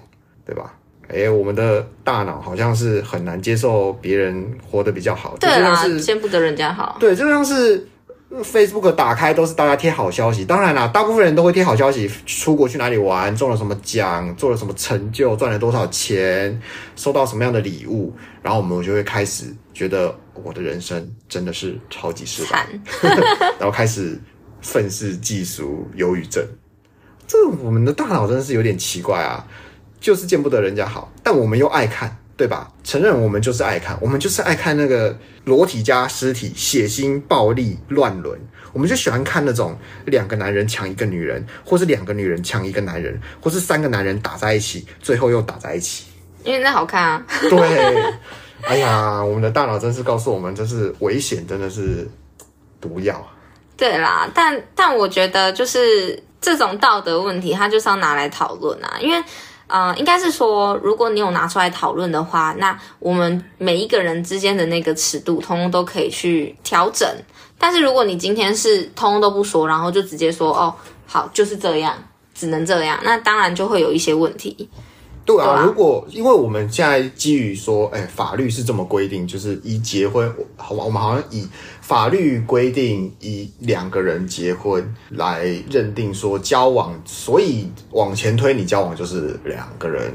[0.45, 0.75] 对吧？
[1.09, 6.97] 诶，我们的大脑好像是很难接受别人活得比较好，对啦，是见不得人家好。
[6.99, 7.87] 对，就像是。
[8.43, 16.61] Facebook 打开都是大家贴好消息，当然啦，大部分人都会贴好消息，出国去哪里玩，中了什么奖，做了什么成就，赚了多少钱，
[16.95, 22.67] 收到什么样的礼物，然后我们就会开始觉得我的人生真的是超级失败，
[23.59, 24.21] 然后开始
[24.61, 26.45] 愤世嫉俗、忧郁症。
[27.27, 29.47] 这我们的大脑真的是有点奇怪啊，
[29.99, 32.17] 就是见不得人家好，但我们又爱看。
[32.37, 32.71] 对吧？
[32.85, 38.39] 承认我们就是爱看，我们就是爱看那个裸体加尸体、血腥、暴力、乱伦。
[38.75, 46.05] 我们就喜欢看那种两个男人抢一个女人，或是两个女人抢一个男人，或是三个男人打在一起，最后又打在一起。
[46.45, 47.27] 因为那好看啊。
[47.49, 48.15] 对。
[48.69, 52.07] 哎呀，我们的大脑真是告诉我们，这是危险，真的是
[52.81, 53.27] 毒药。
[53.79, 59.25] 对啦，但但我觉得就是这种道德问题，它就是要拿来讨论啊，因为。
[59.69, 67.09] 呃，应该是说，如果你有拿出来讨论的话，那我们每一个人之间的那个尺度，通通都可以去调整。
[67.59, 70.75] 但是如果你今天是通通都不说，然后就直接说，哦，
[71.07, 71.95] 好，就是这样，
[72.35, 74.69] 只能这样，那当然就会有一些问题。
[75.27, 81.47] 对啊，如果因为我们现在基于说，哎，法律是这么规定，就是以结婚，好吧，我们好像以
[81.81, 90.15] 法律规定以两个人结婚来认定说交往，所以往前推，你交往就是两个人。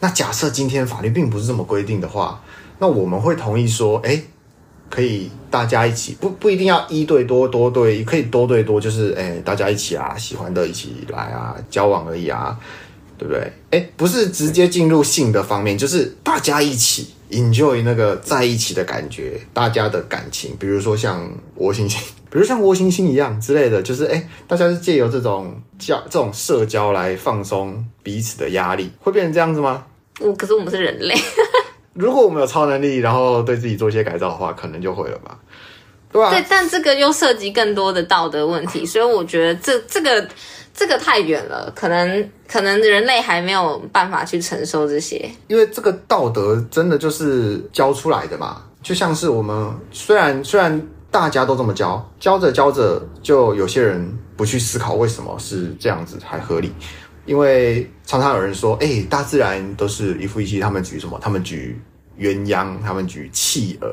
[0.00, 2.42] 那假设今天法律并不是这么规定的话，
[2.80, 4.20] 那我们会同意说，哎，
[4.90, 12.58] 可以大家一起，不不一定要一对多，多对，可以多对多，就是哎，大家一起啊，喜欢的一起来啊，交往而已啊。
[13.18, 13.52] 对不对？
[13.72, 22.00] 哎，不是直接进入性的方面，就是大家一起 enjoy 那个在一起的感觉，大家的感情，比如说像窝星星，
[22.30, 29.84] 比如像窝星星一样之类的，就是哎，大家是借由这种交这种社交来放松彼此的压力，会变成这样子吗？
[30.20, 31.14] 我可是我们是人类，
[31.94, 35.38] 如果我们有超能力，然后对自己做一些改造的话，可能就会了吧？
[36.12, 40.28] 对但这个又涉及更多的道德问题，所以我觉得这这个。
[40.74, 56.72] 这个太远了，可能可能人类还没有办法去承受这些，因为这个道德真的就是教出来的嘛，就像是我们虽然虽然大家都这么教，教着教着就有些人不去思考为什么是这样子还合理，
[57.26, 61.18] 因为常常有人说，哎，大自然都是一夫一妻，他们举什么？
[61.20, 61.76] 他们举
[62.20, 63.90] 鸳鸯，他们举企鹅，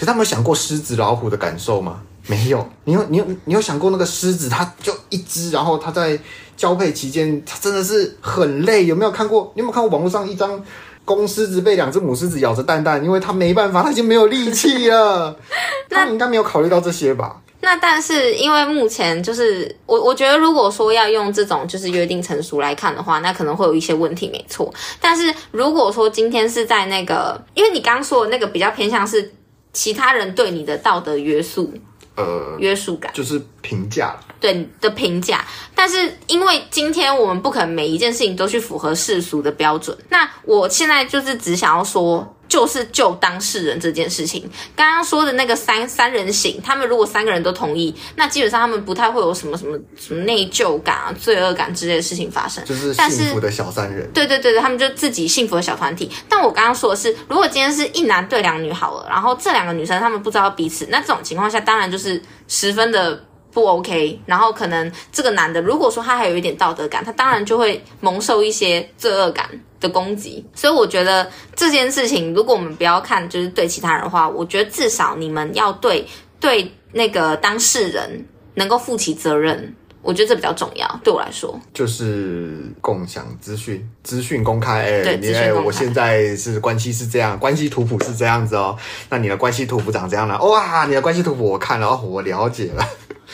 [0.00, 2.00] 可是他们有想过狮子老虎的感受吗？
[2.26, 2.66] 没有。
[2.84, 6.18] 你有你有你有想过那个狮子，它就一只，然后它在
[6.56, 8.86] 交配期间，它真的是很累。
[8.86, 9.52] 有没有看过？
[9.54, 10.58] 你有没有看过网络上一张
[11.04, 15.36] 公狮子被两只母狮子咬着蛋蛋，因为它没办法，它已经没有力气了。
[15.90, 17.36] 那你应该没有考虑到这些吧？
[17.60, 24.72] 那但是因为目前就是我我觉得如果说要用这种就是约定成熟来看的话，那可能会有一些问题，没错。
[24.98, 29.30] 但是如果说今天是在那个，因为你刚刚说的那个比较偏向是
[29.72, 31.72] 其他人对你的道德约束，
[32.16, 35.44] 呃，约束感就是评价，对你的评价。
[35.74, 42.36] 但是因为今天我们不可能每一件事情都去符合世俗的标准，那我现在就是只想要说。
[42.50, 44.42] 就是救当事人这件事情，
[44.74, 52.62] 刚刚说的那个三三人行，他们如果三个人都同意，那基本上他们不太会有什么什么什么内疚感啊、罪恶感之类的事情发生。
[52.64, 54.10] 就是幸福的小三人。
[54.12, 56.10] 对对对对，他们就自己幸福的小团体。
[56.28, 64.20] 但我刚刚说的是，如果今天是一男对两女好了，然后这两个女生他们不知道彼此，那这种情况下当然就是十分的不 OK。
[64.26, 69.48] 然后可能这个男的如果说他还有一点道德感，他当然就会蒙受一些罪恶感
[69.80, 76.06] 的攻击，所以我觉得这件事情，如果我们不要看就是对其他人的话，我觉得至少你们要对
[76.38, 81.00] 对那个当事人能够负起责任，我觉得这比较重要。
[81.02, 84.82] 对我来说，就是共享资讯，资讯公开。
[84.82, 85.66] 哎，对，资讯公开。
[85.66, 88.76] 我现在是关系是这样，关系图谱是这样子哦。
[89.08, 90.38] 那你的关系图谱长这样了？
[90.42, 92.86] 哇，你的关系图谱我看了，哦，我了解了。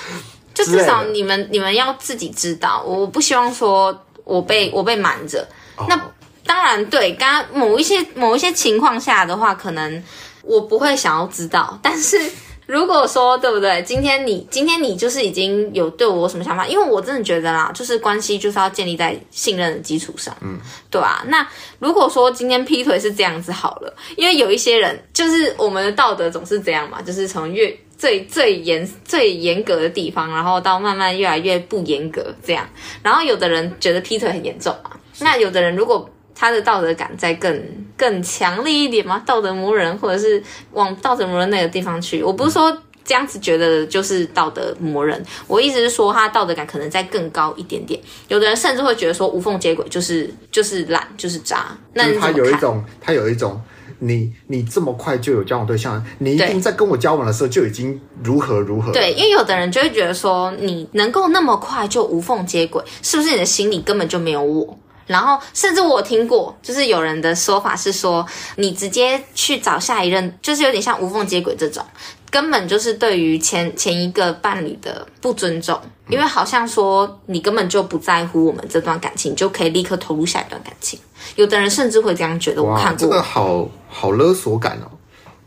[0.55, 5.47] 就至少你们你们要自己知道，我不希望说我被我被瞒着。
[5.77, 6.01] 哦、那。
[6.47, 10.03] 当然，对，刚刚某一些某一些情况下的话，可能
[10.43, 11.79] 我不会想要知道。
[11.83, 12.19] 但是
[12.67, 13.83] 如果说对不对？
[13.83, 16.67] 今天你今天你就是已经有对我什么想法？
[16.67, 20.59] 因为我真的觉得啦，就是关系就是要建立在信任的基础上，嗯，
[20.91, 21.23] 对啊。
[21.29, 21.47] 那
[21.79, 32.69] 如果说今天劈腿是这样子好了，因为有一些人就是我们的道德总是这样嘛，就是从越最最严最严格的地方，然后到慢慢越来越不严格这样。
[33.01, 37.63] 然后有的人觉得劈腿很严重嘛，那有的人如果他的道德感再更
[37.97, 39.23] 更强烈一点吗？
[39.25, 40.41] 道德魔人，或者是
[40.73, 42.23] 往道德魔人那个地方去？
[42.23, 42.71] 我不是说
[43.03, 47.99] 这样子觉得就是道德魔人，我意思是说他道德感可能再更高一点点。
[48.29, 51.67] 有的人甚至会觉得说无缝接轨就是就是懒就是渣。
[51.95, 53.59] 那他有一种，他有一种，
[54.01, 58.93] 你你这么快就有交往对象，你一定在跟我交往的时候就已经如何如何。
[58.93, 64.79] 对，因为有的人就会觉得说，你能够那么快就无缝接轨，是不是你的心里根本就没有我？
[65.07, 71.85] 然后，甚至我听过，就是有人的说法是说，你直接去找下一任，就是有点像无缝接轨这种，
[72.31, 80.99] 根本就是对于前前一个伴侣的不尊重，因为好像说你根本就不在乎我们这段感情，就可以立刻投入下一段感情。
[81.37, 82.63] 有的人甚至会这样觉得。
[82.63, 84.91] 我看过，这个好好勒索感哦，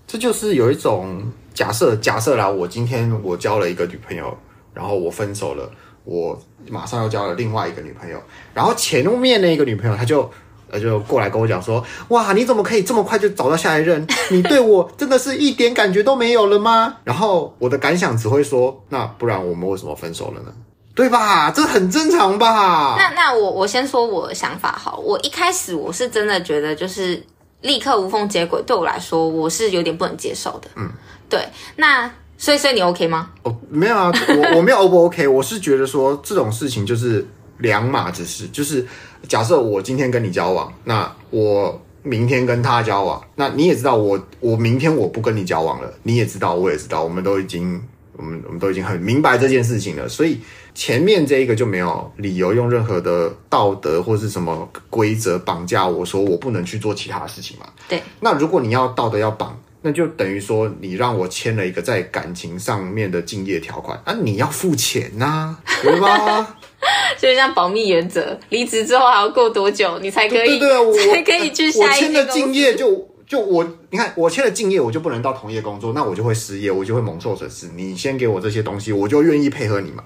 [0.07, 1.21] 这就是有一种
[1.53, 4.37] 假设，假设啦，我今天我交了一个女朋友，
[4.73, 5.69] 然后我分手了。
[6.09, 6.35] 我
[6.67, 8.19] 马上又交了另外一个女朋友，
[8.51, 10.27] 然后前面那个女朋友，她就
[10.71, 14.07] 呃就过来跟我讲说，哇，你怎么可以这么快就找到下一任？
[14.31, 16.95] 你对我真的是一点感觉都没有了吗？
[17.03, 20.51] 然后我的感想只会说，那不然我们为什么分手了呢？
[20.95, 21.51] 对吧？
[21.51, 22.95] 这很正常吧？
[22.97, 27.23] 那那我我先说我的想法好，我一开始我是真的觉得就是
[27.61, 30.69] 立刻无缝接轨，对我来说我是有点不能接受的。
[30.75, 30.89] 嗯，
[31.29, 32.11] 对，那。
[32.39, 33.31] 所以，所以你 OK 吗？
[33.43, 38.87] 哦，没有啊，我我没有 O 不 OK，我是觉得说这种事情就是两码子事，就是
[39.27, 47.83] 假设我今天跟你交往，那我明天跟他交往，那你也知道我我明天我不跟你交往了，你也知道，我也知道，我们都已经
[48.15, 50.39] 我们我们都已经很明白这件事情了，所以
[50.73, 57.65] 前面这一个就没有理由用任何的道德或是什么规则绑架我说我不能去做其他的事情嘛。
[57.89, 59.59] 对，那如果你要道德要绑。
[59.81, 66.57] 那就等于说，你让我签了一个在感情上面的敬业条款啊，你要付钱呐、啊，对吧？
[67.17, 70.57] 就像保密原则，离职之后还要过多久，你才可以？
[70.57, 71.87] 对对对，我 才可以去下一。
[71.87, 77.67] 我签的敬业就就我，你看我签了敬业，我就不能到同业工作，那我就会失业，我就会蒙受损失。
[77.75, 80.03] 你先给我这些东西，我就愿意配合你嘛。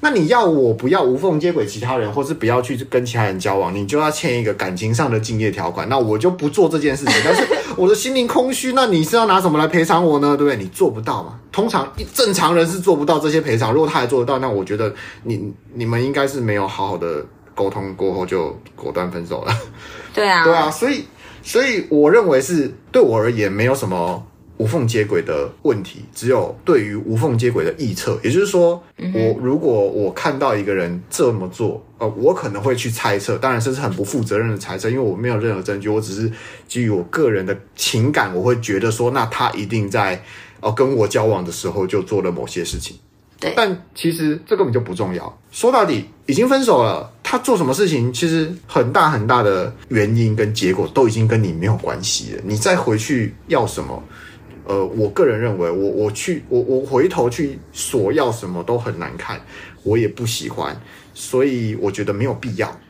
[0.00, 5.88] 那你要我不要无缝接轨其他人，或是不要去跟其他人交往，你就要签一个感情上的敬业条款。
[5.88, 7.14] 那我就不做这件事情。
[7.24, 7.42] 但是
[7.76, 10.36] 我的心灵空虚，那你是要拿什么来赔偿我呢？
[10.36, 10.56] 对不对？
[10.56, 11.38] 你做不到嘛。
[11.52, 13.72] 通常正常人是做不到这些赔偿。
[13.72, 19.56] 如果他还做得到，那我觉得你你们应该是没有好好的沟通过后就果断分手了。
[20.12, 20.70] 对啊，对啊。
[20.70, 21.04] 所以
[21.42, 24.26] 所以我认为是对我而言没有什么。
[24.56, 28.80] 无缝接轨的问题，只有对于无缝接轨的臆测，也就是说，
[29.12, 36.30] 我如果我看到一个人这么做，呃，我可能会去猜测，当然这是很不负责任的猜测，因为我没有任何证据，我只是
[36.68, 40.22] 基于我个人的情感，我会觉得说，那他一定在
[40.60, 42.96] 呃，跟我交往的时候就做了某些事情。
[43.40, 45.40] 对，但其实这根本就不重要。
[45.50, 52.42] 说到底，已经分手了，他做什么事情，其实很大很大的原因跟结果都已经跟你没有关系了。
[52.44, 54.00] 你再回去要什么？
[54.66, 59.40] 呃，我个人认为我，我我去我我回头去索要什么都很难看，
[59.82, 60.80] 我也不喜欢，
[61.12, 62.80] 所以我觉得没有必要。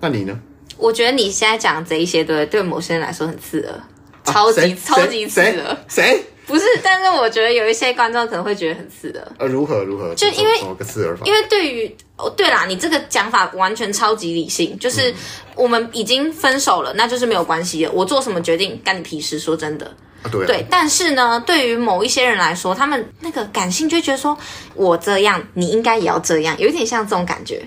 [0.00, 0.38] 那你呢？
[0.76, 3.80] 我觉得你现在讲这一些，对对某些人来说很刺耳，
[4.24, 5.76] 超级、啊、超级刺耳。
[5.88, 6.22] 谁？
[6.46, 9.32] 不是，但是我觉得有一些观众可能会觉得很刺耳。
[9.38, 10.12] 呃，如何如何？
[10.16, 11.24] 就因为个刺耳法？
[11.24, 15.14] 因为对于哦，对啦，你这个讲法完全超级理性，就是
[15.54, 17.92] 我们已经分手了，那就是没有关系了。
[17.92, 19.38] 我做什么决定干你屁事？
[19.38, 19.94] 说真的，
[20.28, 24.36] 对，但是呢，对于某一些人来说，他们那个感性就觉得说，
[24.74, 27.66] 我这样，你应该也要这样，有点像这种感觉。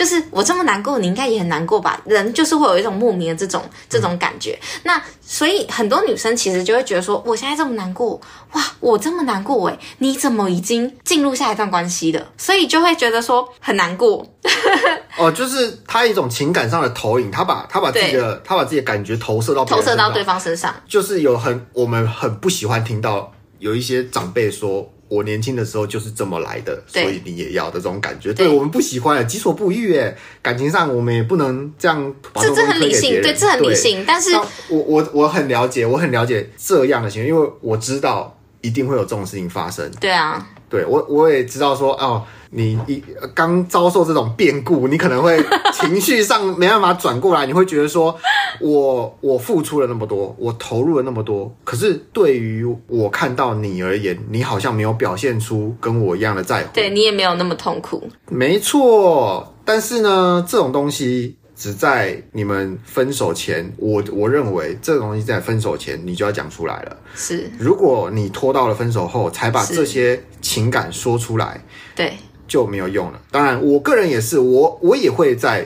[0.00, 2.00] 就是我这么难过，你应该也很难过吧？
[2.06, 4.58] 人就是会有一种莫名的这种这种感觉。
[4.62, 8.18] 嗯、那所以很多女生其实就会觉得说，我现在这么难过，
[8.52, 12.26] 哇，我这么难过诶，你怎么已经进入下一段关系了？
[12.38, 14.26] 所以就会觉得说很难过。
[15.18, 24.90] 哦，就是他一种情感上的投影，他把他把自己的他把自己的感觉投射到投射到对方身上，就是有很我们很不喜欢听到有一些长辈说。
[25.10, 29.98] 我年轻的时候就是这么来的，所以你也要的这种感觉，对，对我们不喜欢，己所不欲。
[29.98, 32.48] 哎，感情上我们也不能这样把这。
[32.50, 34.04] 这这很理性，对，这很理性。
[34.06, 34.32] 但是，
[34.68, 39.90] 我我我很了解，我很了解这样的行为，因为我知道一定会有这种事情发生。
[39.98, 42.22] 对啊，对我我也知道说哦。
[42.52, 43.00] 你一
[43.32, 45.40] 刚遭受这种变故，你可能会
[45.72, 48.12] 情绪上没办法转过来，你会觉得说，
[48.60, 58.02] 我我付出了那么多，我投入了那么多，可是对于我看到你而言，你好像没有表现出跟我一样的在乎，对，你也没有那么痛苦。
[58.28, 66.96] 没错，但是呢，这种东西只在你们分手前，我我认为这个东西在分手前你就要讲出来了。
[67.14, 71.62] 是，如果你拖到了分手后才把这些情感说出来，
[71.94, 72.14] 对。
[72.48, 73.20] 就没有用了。
[73.30, 75.64] 当然，我个人也是，我我也会在，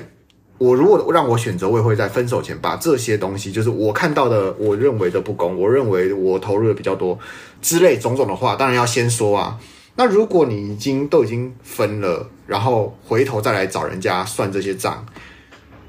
[0.59, 7.19] 我如果让我选择，我也会在分手前把这些东西，就是我看到的，我认为的不公，我认为我投入的比较多
[7.63, 9.59] 之类种种的话，当然要先说啊。
[9.97, 15.07] 那如果你已经都已经分了，然后回头再来找人家算这些账，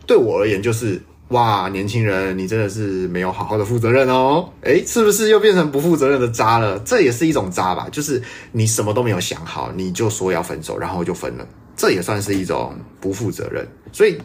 [0.05, 1.01] 对我而言就是。
[1.29, 4.47] 哇，年轻人，你真的是没有好好的负责任哦！
[4.61, 6.77] 诶，是不是又变成不负责任的渣了？
[6.85, 13.67] 这也是一种渣吧，就是你什么都没有想好，你就说要分手，然后就分了，这也算是一种不负责任。
[13.91, 14.19] 所以，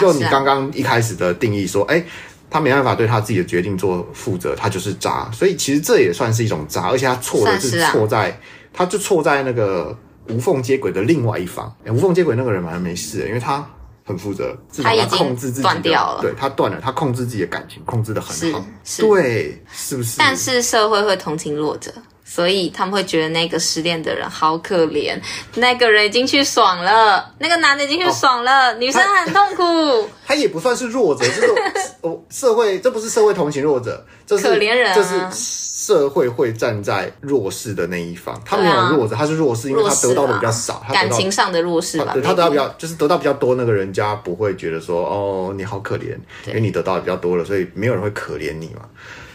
[0.00, 2.04] 就你刚刚一开始的定义说，诶，
[2.48, 5.28] 他没办法对他自己的决定做负责，他就是渣。
[5.32, 8.38] 所以，其实这也算是一种渣，而且他错的是错在，
[8.72, 11.74] 他就错在那个无缝接轨的另外一方。
[11.82, 13.68] 诶，无缝接轨那个人好像没事，因为他。
[14.06, 16.20] 很负责，他已经控制自己断掉了。
[16.20, 18.62] 对，他断了，他控制自己的感情，控制的很好。
[18.98, 20.16] 对，是不是？
[20.18, 21.90] 但是社会会同情弱者，
[22.24, 25.16] 所以他们会觉得那个失恋的人好可怜。
[25.54, 30.08] 那个人已经去爽了，那个男的已经去爽了，哦、女生很痛苦。
[30.26, 31.54] 他也不算是弱者，就是
[32.00, 35.64] 哦， 社会这不是社会同情弱者，这是可怜人、啊，这是。
[35.84, 42.14] 社会会站在弱势的那一方，他没有弱者，他是弱势，因为他得到的比较少，他感情上的弱势吧。
[42.14, 48.88] 对，他得到比较，就是得到比较多，那个人家不会觉得说，哦，你好可怜，因为你得到的比较多了，所以没有人会可怜你嘛。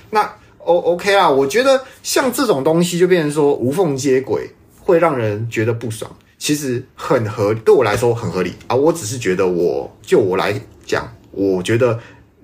[0.09, 0.27] 那
[0.59, 6.09] O OK 啊，我觉得像这种东西就变成说无缝接轨，会让人觉得不爽。
[6.37, 8.75] 其实很合，对我来说很合理啊。
[8.75, 11.99] 我只是觉得我，我就我来讲，我觉得。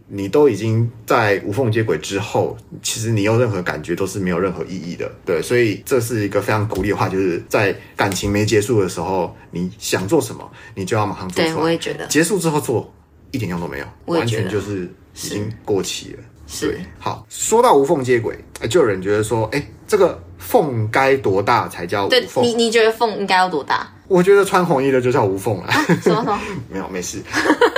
[0.08, 11.56] 你都已经在无缝接轨之后，其实你有任何感觉都是没有任何意义的，对，所以这是一个非常鼓励的话，就是在感情没结束的时候，你想做什么，你就要马上做出来。
[11.56, 12.94] 对，我也觉得，结束之后做
[13.32, 14.84] 一点用都没有，完全就是
[15.16, 16.20] 已经过期了。
[16.48, 18.38] 是，对，好，说到无缝接轨，
[18.70, 22.44] 就有人觉得说，哎，这个缝该多大才叫无缝？
[22.44, 23.92] 对，你你觉得缝应该要多大？
[24.08, 25.68] 我觉得穿红衣的就叫无缝了。
[25.68, 26.40] 啊， 什么什么？
[26.70, 27.22] 没有，没事。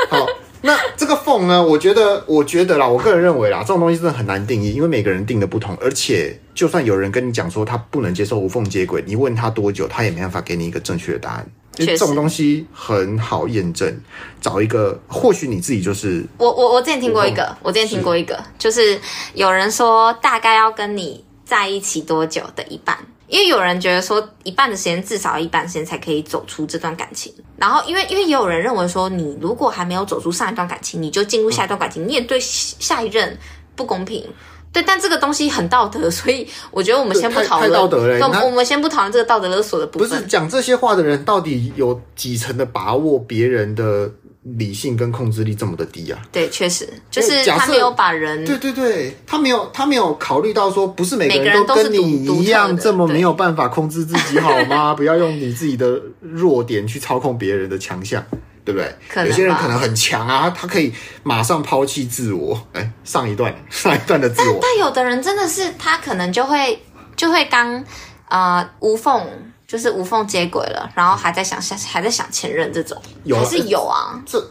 [0.10, 0.26] 好。
[0.60, 1.64] 那这个缝呢？
[1.64, 5.78] 我觉得，我觉得啦，我个人认为啦，这种东西真的很难定义，因为每个人定的不同。
[5.80, 11.48] 而且，就算有人跟你讲说他不能接受无缝接轨，你问他多久，他也没办法给你一个正确的答案。
[11.78, 13.94] 因为这种东西很好验证，
[14.42, 19.00] 找一个，或许你自己就是我我我之前听过一个，我之前听过一个，就是
[19.34, 22.98] 有人说大概要跟你在一起多久的一半。
[23.30, 33.38] 因为有人觉得说，一半的时间至少一半时间才可以走出这段感情，然后因为因为也有人认为说，你如果还没有走出上一段感情，你就进入下一段感情，嗯、你也对下一任
[33.76, 34.26] 不公平。
[34.74, 38.20] 对，但这个东西很道德， 所以我觉得我们先不讨论道德嘞。
[38.44, 40.08] 我们先不讨论这个道德勒索的部分。
[40.08, 44.10] 不是讲这些话的人到底有几成的把握别人的
[44.44, 46.20] 理性跟控制力这么的低啊？
[46.32, 54.94] 对，确实就是他没有把人，对对对，他没有他没有考虑到说，不是每个人都跟你一样这么没有办法控制自己好吗？
[54.96, 58.24] 不要用你自己的弱点去操控别人的强项。
[58.68, 59.26] 对不对？
[59.26, 60.94] 有些人可能很强啊，他可以
[61.24, 62.62] 马上抛弃自我。
[62.74, 64.60] 哎，上一段 上一段的自我。
[64.62, 66.84] 但但有的人真的是他可能就会
[67.16, 67.82] 就会刚
[68.28, 69.26] 呃无缝
[69.66, 74.22] 就是无缝接轨了，然后还在想下还在想前任这种，有还是有啊？
[74.26, 74.46] 这。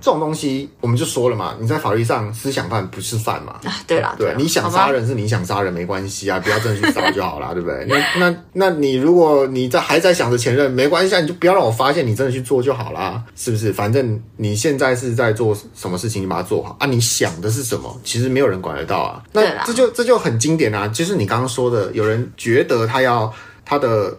[0.00, 3.60] 这种东西我们就说了嘛，你在法律上思想犯不是犯嘛？
[3.64, 7.86] 啊，对啦，对，你想杀人是你想杀人没关系啊， 不要真的去杀就好啦，对不对？
[7.86, 13.72] 那那那你如果你在还在想着前任，没关系啊，你就不要让我发现你真的去做就好啦，是不是？
[13.72, 16.86] 反正你现在是在做什么事情，你把它做好啊。
[16.86, 19.22] 你想的是什么，其实没有人管得到啊。
[19.32, 23.32] 那这就这就很经典啊，就是你刚刚说的，有人觉得他要
[23.64, 24.16] 他的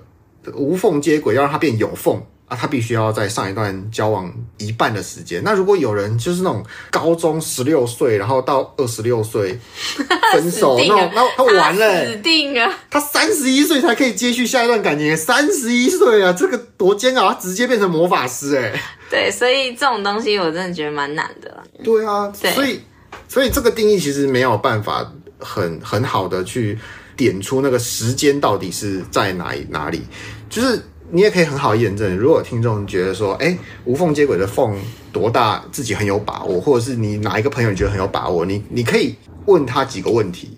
[0.54, 2.22] 无缝接轨，要让他变有缝。
[2.52, 5.42] 啊，他必须要在上一段交往一半的时间。
[5.42, 9.58] 那如果有人就是那种高中十六岁，然后到二十六岁
[10.34, 12.70] 分手，那种那他完了，欸，死定了。
[12.90, 18.82] 他三十一岁才可以接续下一段感情，三十一岁啊，这个多煎熬，他直接变成魔法师哎，欸。
[19.10, 21.64] 对，所以这种东西我真的觉得蛮难的。
[21.82, 22.82] 对啊，对，所以
[23.30, 26.78] 所以这个定义其实没有办法很很好的去
[27.16, 30.02] 点出那个时间到底是在哪哪里，
[30.50, 30.78] 就是。
[31.12, 34.76] 你也可以很好验证，如果听众觉得说，哎，无缝接轨的缝
[35.12, 40.58] 多大，自己很有把握，或者是你哪一个朋友你觉得很有把握，你你可以问他几个问题。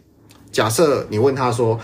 [0.51, 1.79] 假设你问他说，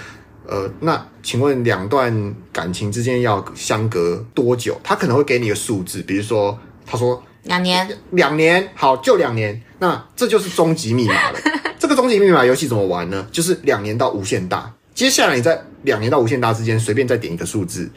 [0.46, 4.80] 呃，那请问两段感情之间要相隔多久？
[4.84, 11.40] 他可能会给你一个数字，比如说，他说两年，两年，好，就两年，那这就是终极密码了。
[11.80, 13.28] 这个终极密码游戏怎么玩呢？
[13.32, 17.90] 就是两年到无限大，接下来你在两年到无限大之间随便再点一个数字。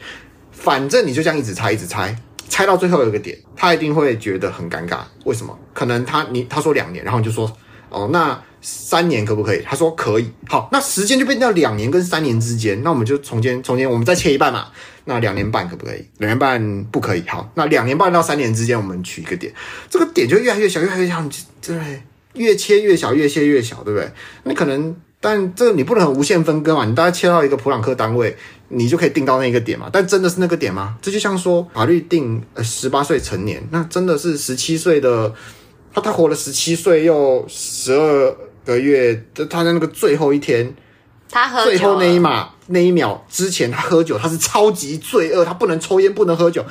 [0.63, 2.15] 反正你就这样一直猜，一直猜，
[2.47, 4.99] 猜到最后有一个点，他一定会觉得很尴尬。
[5.25, 5.59] 为什么？
[5.73, 7.51] 可能他你他说两年，然后你就说
[7.89, 9.61] 哦，那三年可不可以？
[9.61, 10.31] 他说可以。
[10.47, 14.67] 好，那时间就变到两年跟三年之间，那我们就从间从间我们再切一半嘛。
[15.03, 16.05] 那两年半可不可以？
[16.19, 17.21] 两年半不可以。
[17.27, 19.53] 好，那两年半到三年之间，我们取一个点，
[19.89, 21.21] 这个点就越来越小，越来越小，
[21.61, 22.01] 对，
[22.35, 24.09] 越切越小，越切越小，对不对？
[24.43, 24.95] 那可能。
[25.25, 28.35] 但这个你不能无限分割嘛，你大概切到一个普朗克单位，
[28.75, 29.89] 你就可以定到那个点嘛。
[29.91, 30.95] 但真的是那个点吗？
[31.01, 35.33] 这就像说法律定呃十八岁成年，那真的是十七岁的
[35.93, 40.73] 他，他活了十七岁又十二个月，他在那个最后一天，
[41.29, 46.65] 他喝最后那一码那一秒之前他喝酒，他是超级罪恶，他不能抽烟，不能喝酒，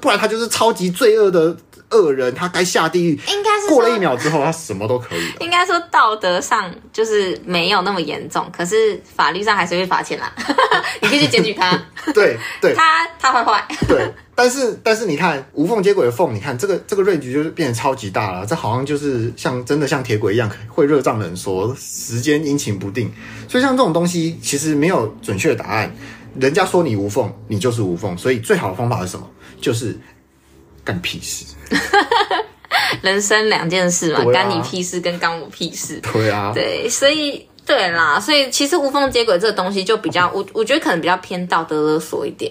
[0.00, 1.56] 不然他就是超级罪恶的。
[1.92, 3.10] 恶人，他该下地狱。
[3.28, 5.36] 应该是过了一秒之后，他什么都可以了。
[5.40, 10.32] 应该说道德上就是没有那么严重，可是法律上还是会罚钱啦。
[11.00, 11.80] 你可以去检举他。
[12.12, 13.64] 对对，他他坏坏。
[13.86, 18.44] 对，但是但是你看无缝接轨的缝，你看这个这个 range 就是变得超级大了。
[18.44, 23.12] 这好像就是像真的像铁轨一样，会热胀冷缩，时间阴晴不定。
[23.48, 25.94] 所以像这种东西，其实没有准确的答案。
[26.40, 28.16] 人家说你无缝，你就是无缝。
[28.16, 29.28] 所以最好的方法是什么？
[29.60, 29.98] 就是。
[30.84, 31.44] 干屁事！
[33.02, 36.00] 人生两件事嘛，啊、干你屁事跟干我屁事。
[36.12, 42.50] 对啊，对，所以对啦，所以其实无缝接轨这个东西就比较，我我觉得可能比较偏道德勒索一点。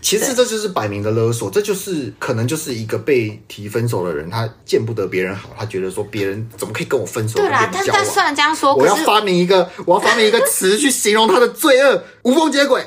[0.00, 7.40] 其实这就是摆明的勒索，这就是可能就是一个被提分手的人，他见不得别人好，他觉得说别人怎么可以跟我分手？
[7.40, 12.86] 对啦，但但虽然这样说，我要发明一个，我要发明一个词去形容他的罪恶， 无缝接轨。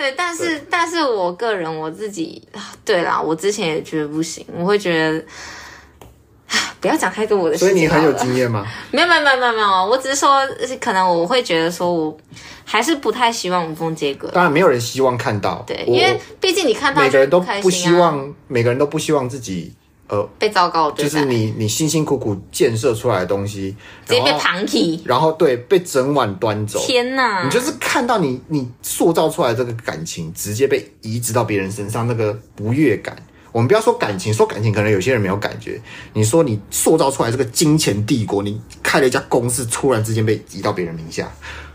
[0.00, 2.42] 对，但是但是我个人我自己，
[2.86, 5.22] 对啦，我之前也觉得不行，我会觉得，
[6.80, 7.68] 不要讲太多我的事情。
[7.68, 8.66] 所以你很有经验吗？
[8.90, 10.40] 没有没有没有没有没有，我只是说，
[10.80, 12.16] 可能我会觉得说，我
[12.64, 14.30] 还是不太希望无缝接轨。
[14.32, 19.74] 当然，没有人希望看到，对，因为毕竟你看到、啊、每个人都不希望，每个人都不希望自己。
[20.10, 26.80] 呃，被糟糕对，就是你你辛辛苦苦建设出来的东西，直接被旁体，然后对，被整碗端走。
[26.80, 27.44] 天哪！
[27.44, 33.16] 你就是看到你你塑造出来的这个感情，直接被移植到别人身上，那个不悦感。
[33.52, 35.80] 我们不要说感情，说感情可能有些人没有感觉。
[36.12, 41.32] 你说你塑造出来这个金钱帝国，你开了一家公司，突然之间被移到别人名下。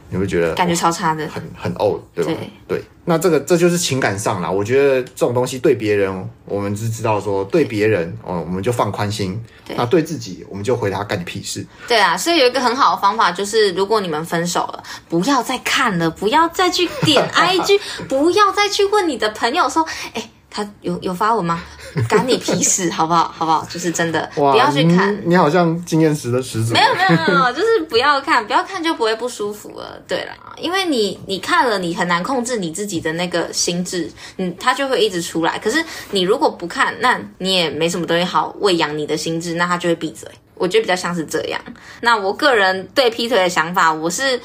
[0.10, 2.32] 你会觉得感觉超差的，很很 old，，对吧？
[2.68, 4.49] 对，对，那这个这就是情感上啦。
[4.49, 9.34] 我觉得这种东西对别人，我们是知道说对别人，哦，我们就放宽心；
[9.66, 11.66] 对那对自己，我们就回答干你屁事。
[11.88, 21.62] 对啊，所以有一个很好的方法，就是如果你们分手了，不要再看了，不要再去点 IG，不要再去问你的朋友说，哎，他有有发文吗？
[22.08, 23.30] 干你屁事，好不好？
[23.38, 23.68] 好不好？
[23.70, 25.14] 就是真的， 不要去看。
[25.16, 26.74] 你，你好像经验值的十足。
[26.74, 30.01] 没有没有没有，就是不要看，不要看就不会不舒服了。
[30.08, 35.60] 对啦，因为你你看了，你很难控制你自己的那个心智，嗯，它就会一直出来。
[35.60, 40.30] 可是你如果不看，那你也没什么东西好喂养你的心智，那它就会闭嘴。
[40.53, 41.60] 我觉得比较像是这样。
[41.99, 44.39] 那我个人对劈腿的想法，我是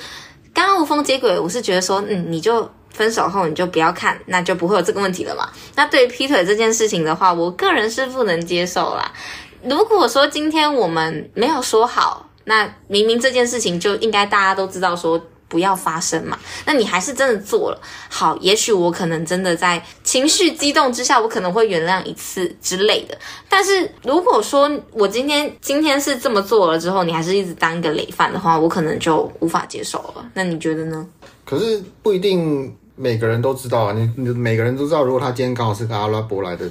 [0.52, 2.68] 刚刚无缝接轨，我是觉得说，嗯，你就。
[3.00, 5.48] 分手后你就不要看，那就不会有这个问题了嘛。
[5.74, 9.10] 那对于劈腿这件事情的话，我个人是不能接受啦。
[9.64, 16.38] 如果说今天我们没有说好，那明明这件事情就应该大家都知道说不要发生嘛。
[16.66, 17.80] 那你还是真的做了，
[18.10, 23.16] 好，也许我可能真的在情绪激动之下，我可能会原谅一次之类的。
[23.48, 30.30] 但是如果说我今天今天是这么做了之后，你还是一直当一个累犯的话，我可能就无法接受了。
[30.34, 31.06] 那你觉得呢？
[31.46, 32.76] 可是不一定。
[33.00, 36.70] 每个人都知道啊，你你每个人都知道，如果他今天刚好是个阿拉伯来的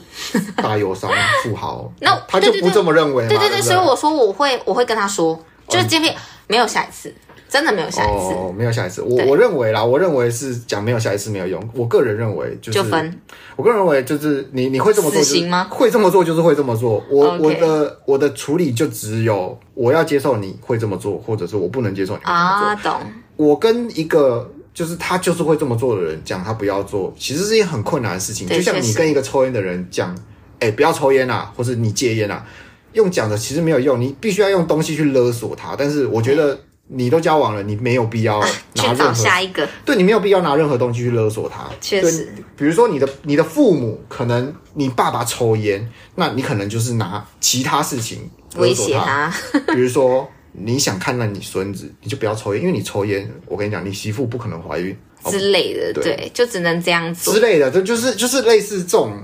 [0.58, 1.10] 大友商
[1.44, 3.30] 富豪， 那他就不这么认为嘛。
[3.30, 6.16] 对对对，所以我说我会我会跟他说，就是今天
[6.46, 7.12] 没有下一次，
[7.50, 9.02] 真的没有下一次，哦，没有下一次。
[9.02, 11.68] 我我认为啦，我认为是讲没有下一次没有用。
[11.74, 13.20] 我个人认为就是，就分。
[13.56, 15.68] 我个人认为就是你你会这么做，行吗？
[15.72, 17.04] 会这么做就是会这么做。
[17.10, 22.92] 我我的我的处理就只有我要接受你会这么做，或者是我不能接受你会这么做。
[22.92, 23.02] 啊，懂。
[23.36, 24.48] 我跟一个。
[24.80, 28.48] 就是他就是会这么做的人讲他不要做，其实是一件很困难的事情。
[28.48, 30.16] 就像你跟一个抽烟的人讲，
[30.60, 32.46] 哎、欸，不要抽烟啊，或者你戒烟啊，
[32.94, 35.76] 用讲的其实没有用，你必须要用东西去勒索他。
[35.78, 36.58] 但是我觉得
[36.88, 38.40] 你都交往了，你没有必要
[38.76, 41.70] 拿任何下一个，对，你没有必要拿任何东西去勒索他。
[41.82, 50.26] 确实，比如说你的你的父母，可能你爸爸抽烟，那你可能就是拿其他事情勒索他，威胁他比如说。
[50.52, 54.96] 你想看到你孙子，你就不要抽烟，因为你抽烟，我跟你讲，你媳妇不可能怀孕
[55.26, 59.18] 之类的，对，就只能这样子之类的，这就是就是类似这种。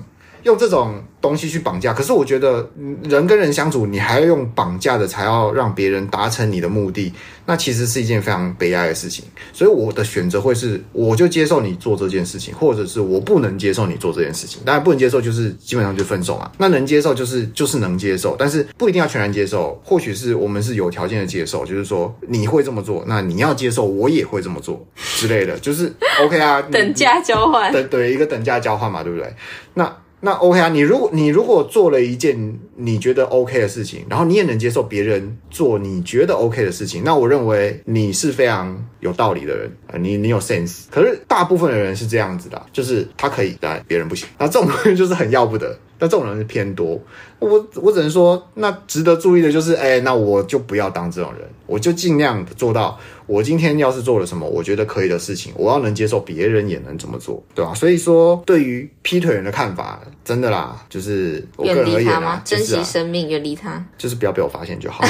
[0.45, 2.69] 用这种东西去绑架，可是我觉得
[3.03, 7.11] 人跟人相处，你还要用绑架的，才要让别人达成你的目的，
[7.47, 9.25] 那其实是一件非常悲哀的事情。
[9.51, 14.61] 所以我的选择会是，我就接受你做这件事情，或者是我不能接受你做这件事情。
[14.63, 16.51] 当然不能接受就是基本上就分手啊。
[16.59, 19.81] 那能接受就是就是能接受，但是不一定要全然接受。
[19.83, 25.91] 或许是我们是有条件的接受，就是说你会这么做，那你要接受我也会这么做之类的，就是
[26.21, 29.35] OK 啊，等价交换，对对，一个等价交换嘛，对不对？
[29.73, 29.91] 那。
[30.25, 39.71] 那 OK 啊，你如果你如果做了一件你觉得 OK 的事情，然后你也能接受别人做你觉得 OK 的事情，那我认为你是非常有道理的人，
[40.01, 40.85] 你你有 sense。
[40.89, 44.27] 可是大部分的人是这样子的，就是他可以，但别人不行。
[44.39, 45.77] 那这种东西就是很要不得。
[45.99, 46.99] 那这种人是偏多，
[47.45, 57.73] 我我只能说，那值得注意的就是，哎，那我就不要当这种人，我就尽量做到，我今天要是做了什么，我觉得可以的事情，我要能接受别人也能这么做，对吧？
[57.73, 62.41] 所以说，对于劈腿人的看法，真的啦，就是我个人而言啦，远离他吗？
[62.43, 65.05] 珍惜生命，远离他， 就是不要被我发现就好。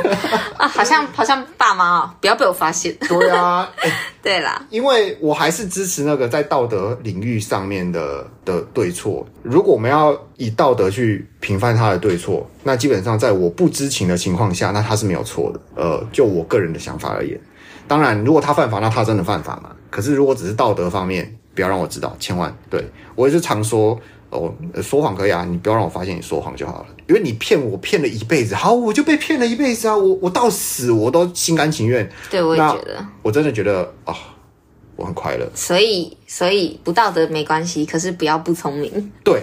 [0.56, 2.96] 啊，好像好像爸妈哦，不要被我发现。
[3.08, 3.68] 对啊，
[4.22, 9.26] 对啦，因为我还是支持那个在道德领域上面的的对错。
[9.42, 15.60] 如果我们要以道德去评判他的对错，那基本上在我不知情的情况下，那他是没有错的。
[15.74, 17.40] 呃，就我个人的想法而言，
[17.88, 19.70] 当然，如果他犯法，那他真的犯法嘛？
[19.90, 23.98] 可是如果只是道德方面，不要让我知道，千万对我也是常说
[24.30, 32.08] 哦，说谎可以啊，你不要让我发现你说谎就好了，因为你骗我骗了一辈子，好，我就被骗了一辈子啊，我我到死我都心甘情愿。
[32.30, 34.12] 对，我也觉得，我真的觉得啊。
[34.12, 34.16] 哦
[34.96, 39.10] 我很快乐，所以所以不道德没关系，可是不要不聪明。
[39.24, 39.40] 对，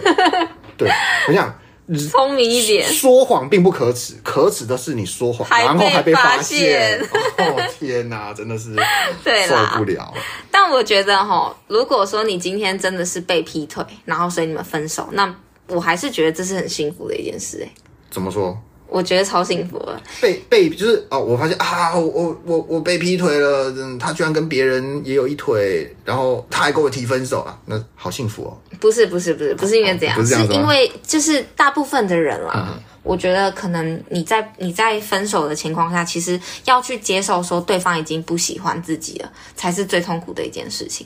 [0.78, 0.88] 对，
[1.28, 1.52] 我想
[1.96, 2.88] 聪明一点。
[2.92, 7.00] 说谎并不可耻，可耻的是你说谎，然后还被发现。
[7.38, 8.76] 哦天哪，真的是
[9.48, 10.14] 受不了。
[10.52, 15.34] 但我觉得哈，如果说你今天真的是被劈腿，然后所以你们分手，那
[15.68, 17.62] 我还是觉得这是很幸福的一件事。
[17.64, 17.70] 哎，
[18.10, 18.58] 怎么说？
[18.90, 28.58] 我觉得超幸福了，被被就是哦，我发现啊，我我我被劈腿了，嗯他居然跟别人也有一腿，然后他还跟我提分手啊，那好幸福哦。
[28.80, 41.06] 不是不是不是不是因为这样，哦、是，这样是因为就是大部分的人啦，嗯、我觉得可能你在你在分手的情况下，其实要去接受说对方已经不喜欢自己了，才是最痛苦的一件事情。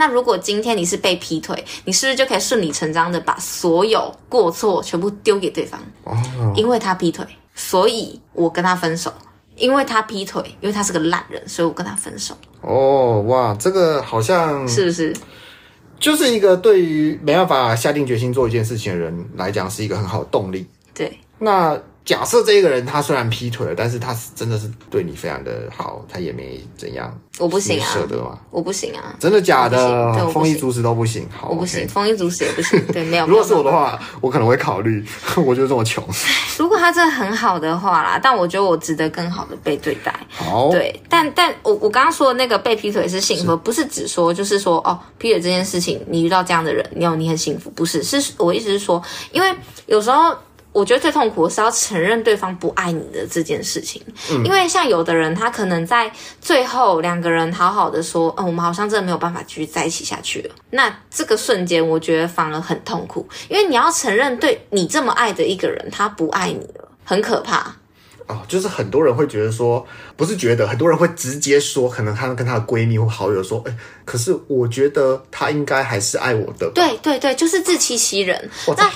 [0.00, 5.78] 那如果今天你是被劈腿，你是不是就可以顺理成章的把所有过错全部丢给对方？
[6.04, 6.16] 哦，
[6.56, 7.22] 因为他劈腿，
[7.54, 9.12] 所以我跟他分手。
[9.56, 12.34] 因为他劈腿，因为他是个烂人，所以我跟他分手。
[12.62, 15.14] 哦，哇，这个好像是不是
[15.98, 20.66] 就是一个对于没办法下定决心做一件事情的人来讲，是一个很好的动力？
[20.94, 21.18] 对。
[21.38, 21.78] 那。
[22.10, 27.16] 假设这一个人他虽然劈腿了，但是他是真的是对你非常的好，他也没怎样。
[27.38, 28.36] 我不行啊，舍得吗？
[28.50, 30.28] 我不行啊，真的假的？
[30.30, 32.84] 丰衣足食都不行，好，我不行，丰衣足食也不行。
[32.88, 33.26] 对，没有。
[33.30, 35.06] 如果是我的话，我可能会考虑，
[35.46, 36.04] 我就这么穷。
[36.58, 40.12] 如果他真的很好的话啦，但我觉得我值得更好的被对待。
[40.28, 48.02] 好，对，但但我我刚刚说的那个被劈腿是幸福，不是只说就是说哦，劈腿这件事情，你遇到这样的人，你有你很幸福，不是？
[48.02, 49.00] 是我意思是说，
[49.30, 49.54] 因为
[49.86, 50.34] 有时候。
[50.72, 54.00] 我觉得最痛苦的是要承认对方不爱你的这件事情，
[54.30, 56.10] 嗯，因为像有的人，他可能在
[56.40, 60.54] 最后两个人好好的说，嗯，我们好像真的没有办法继续在一起下去了。
[60.70, 67.74] 那这个瞬间，我觉得反而很痛苦，因为你要承认对你这么爱的一个人，他不爱你了，很可怕。
[68.30, 69.84] 哦，就是很多人会觉得说，
[70.16, 76.70] 不是觉得，很多人会直接说，可能她跟她的闺蜜或好友说，哎，可是我觉得他应该还是爱我的。
[76.74, 78.48] 对对对，就是自欺欺人。
[78.76, 78.90] 那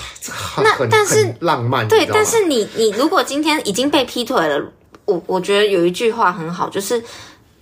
[0.63, 4.71] 那但是浪漫，对，但是你你如果今天已经被劈腿了，
[5.05, 7.03] 我我觉得有一句话很好，就是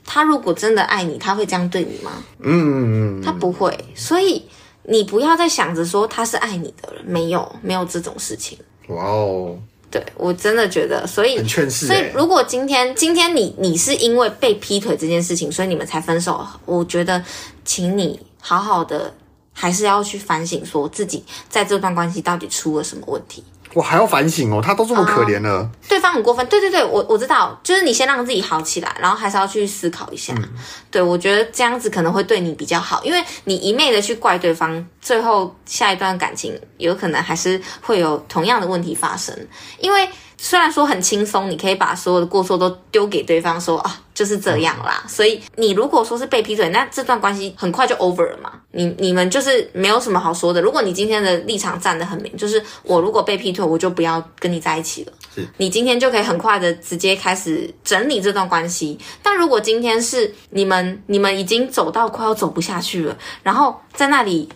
[0.06, 2.12] 他如果真的爱你，他会这样对你吗？
[2.40, 3.78] 嗯，他不会。
[3.96, 4.46] 所以
[4.84, 8.58] 你不要再想着说他是爱你的人，没有没有这种事情。
[8.88, 9.58] 哇哦。
[9.94, 17.24] 对，我真的觉得，所以，很劝世欸、所以如果今天今天你你是因为被劈腿这件事情，所以你们才分手，我觉得，
[17.64, 19.14] 请你好好的，
[19.54, 23.44] 还是要去反省，说自己在这段关系到底出了什么问题。
[23.74, 26.46] 我还要反省哦，他都这么可怜了，嗯，对方很过分。
[26.48, 30.34] 对对对，我我知道，就是你先让自己好起来，然后还是要去思考一下。
[30.38, 30.50] 嗯、
[30.92, 39.36] 对，我觉得这样子可能会对你比较好，因为你一昧的去怪对方，最后下一段感情有可能还是会有同样的问题发生，
[39.80, 40.08] 因为。
[40.36, 45.04] 虽然说很轻松，你可以把所有的过错都丢给对方说，说啊就是这样啦。
[45.08, 48.52] 所以你如果说是被劈腿，那这段关系很快就 over 了嘛。
[48.72, 50.62] 你你们就是没有什么好说的。
[50.62, 55.14] 如果你今天的立场站得很明，就是我如果被劈腿，我就不要跟你在一起了。
[55.36, 58.98] 是你今天就可以很快的直接开始整理这段关系。
[59.22, 64.50] 但如果今天是你们你们已经走到快要走不下去了，然后在那里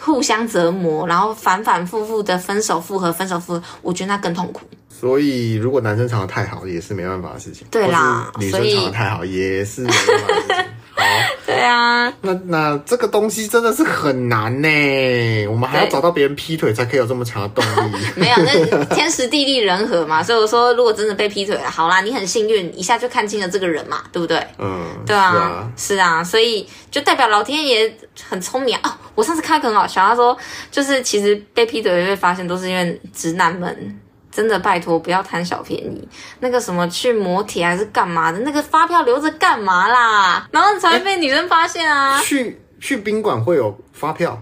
[0.00, 4.60] 互相折磨，然后反反复复的分手复合，分手复合，我觉得那更痛苦。
[5.02, 7.66] 所以，如果男生藏的太好，也是没办法的事情。
[7.72, 10.64] 对啦，女生藏的太好，也是没办法的事情。
[10.94, 11.02] 好，
[11.44, 12.14] 对啊。
[12.20, 15.46] 那那这个东西真的是很难呢。
[15.48, 17.96] 我们还要找到别人劈腿，才可以有这么强的动力。
[18.14, 20.22] 没有，那天时地利人和嘛。
[20.22, 24.40] 所以我说，如果真的被劈腿了，好啦，你很幸运，一下就看清了这个人嘛，对不对？
[24.58, 26.22] 嗯，对啊，是啊，是啊。
[26.22, 27.92] 所以就代表老天爷
[28.28, 28.82] 很聪明啊。
[28.84, 30.38] 哦，我上次看很好笑，他说，
[30.70, 33.98] 就是其实被劈腿会发现，都是因为直男们。
[34.32, 36.08] 真的拜托，不要贪小便宜。
[36.40, 40.48] 那个什么去磨铁还是干嘛的，那个发票留着干嘛啦？
[40.50, 42.16] 然后才会被女生发现啊。
[42.16, 44.40] 欸、去去宾馆会有发票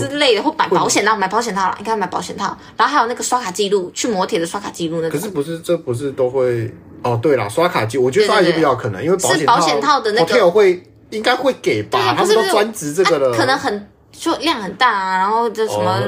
[0.00, 2.56] 之类的，或买保险套，买保险套啦，应该买保险套。
[2.76, 5.10] 然后还有那个刷卡记录，去摩铁的刷卡记录那个。
[5.10, 7.18] 可是不是，这不是都会哦？
[7.20, 10.80] 对啦，刷卡记，我觉得刷卡记比较可能，因为保险套是保险套的那个会
[11.10, 12.14] 应该会给吧？
[12.16, 13.88] 他们都专职这个了，可能很。
[14.20, 15.98] 就量很大啊，然后就什么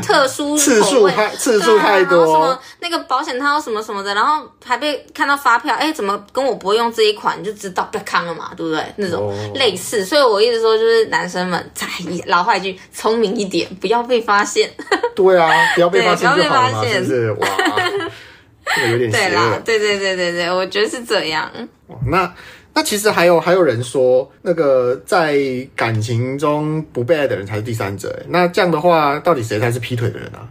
[0.00, 8.82] 特殊次数太次数太多，什么那个保险套什么什么的，然后还被看到发票，哎，怎么跟我不会用这一款，就知道被坑了嘛，对不对？
[8.96, 11.86] 那种类似，所以我一直说，就是男生们在
[12.24, 14.70] 老话一句，聪明一点，不要被发现。
[15.14, 17.32] 对啊， 不要被发现就好了嘛，是不是？
[17.32, 17.48] 哇，
[18.76, 19.60] 这个有点邪恶。
[19.62, 21.50] 对对对对对，我觉得是这样。
[22.10, 22.32] 那。
[22.78, 25.36] 那其实还有还有人说，那个在
[25.74, 28.16] 感情中不被爱的人才是第三者。
[28.28, 30.46] 那这样的话，到底谁才是劈腿的人啊？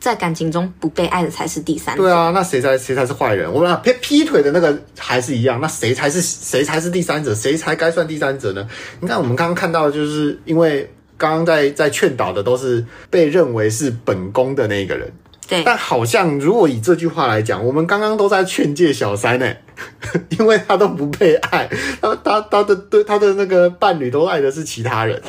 [0.00, 2.02] 在感情中不被爱的才是第三者。
[2.02, 3.52] 对啊，那谁才谁才是坏人？
[3.52, 5.60] 我们劈劈腿的那个还是一样。
[5.60, 7.32] 那谁才是谁才是第三者？
[7.32, 8.68] 谁才该算第三者呢？
[8.98, 15.08] 你看我们刚刚看到的，就是因为刚刚在在劝导的都是被认为是本宫的那个人。
[15.48, 19.50] 对，但好像如果以这句话来讲，我们刚刚都在劝诫小三呢，
[20.38, 21.68] 因为他都不被爱，
[22.02, 25.20] 他他他的对他的那个伴侣都爱的是其他人。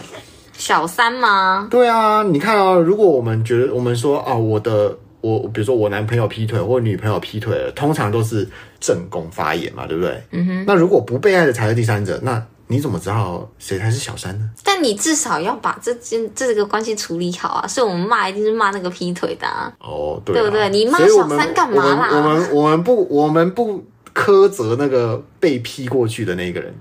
[0.54, 1.68] 小三吗？
[1.72, 8.46] 对啊，你看啊，如果我们觉得我们说啊，我的我比如说我男朋友劈腿或女朋友劈腿了，通常都是
[8.80, 10.22] 正宫发言嘛，对不对？
[10.32, 10.64] 嗯哼。
[10.68, 12.46] 那如果不被爱的才是第三者，那。
[12.72, 14.48] 你怎么知道谁才是小三呢？
[14.64, 17.68] 但你至少要把这件这个关系处理好啊！
[17.68, 19.74] 所以我们骂一定是骂那个劈腿的啊！
[19.80, 20.70] 哦，对，对不对？
[20.70, 22.10] 你骂小三干嘛啦？
[22.12, 26.72] 我们我们，我们不我们不苛责那个被劈过去的那个人，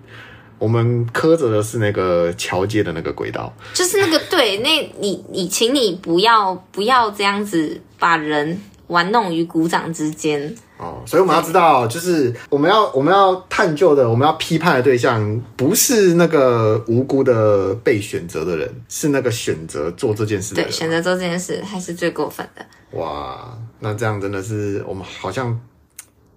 [0.58, 10.54] 我们苛责的是那个桥接的那个轨道，就是那个对，那你你请你不要不要这样子把人玩弄于股掌之间。
[10.78, 20.70] 哦，所以我们要知道，就是我们要我们要探究的，我们要批判的对象，不是那个无辜的被选择的人，是那个选择做这件事的人。
[20.70, 22.64] 对，选择做这件事还是最过分的。
[22.92, 25.58] 哇，那这样真的是我们好像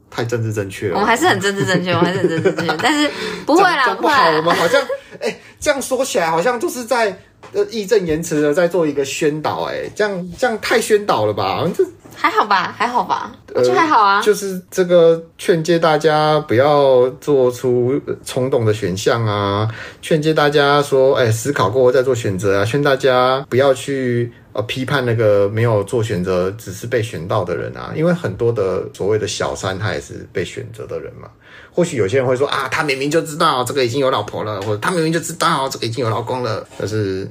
[0.09, 0.95] 太政治正确了。
[0.95, 3.11] 我们还是很政治正确， 我们还是很政治正确，但是
[3.45, 4.27] 不会啦，不好。
[4.31, 4.81] 我们好像
[5.19, 7.15] 哎、欸，这样说起来好像就是在
[7.53, 11.63] 呃义正言辞的在做一个宣导，哎，这样这样太宣导了吧？
[11.77, 11.85] 这。
[12.21, 14.17] 还好吧，还好吧，我觉得还好啊。
[14.17, 19.67] 呃、就是这个劝诫大家不要做出冲动的选项啊，
[20.03, 31.27] 劝诫大家说，哎，思考过后再做选择啊，劝大家不要去呃批判那个没有做选择只是被选到的人啊，因为很多的所谓的小三他也是被选择的人嘛。
[31.71, 37.27] 或许有些人会说啊，他明明就知道这个已经有老婆了，或者他明明就知道这个已经有老公了，但是。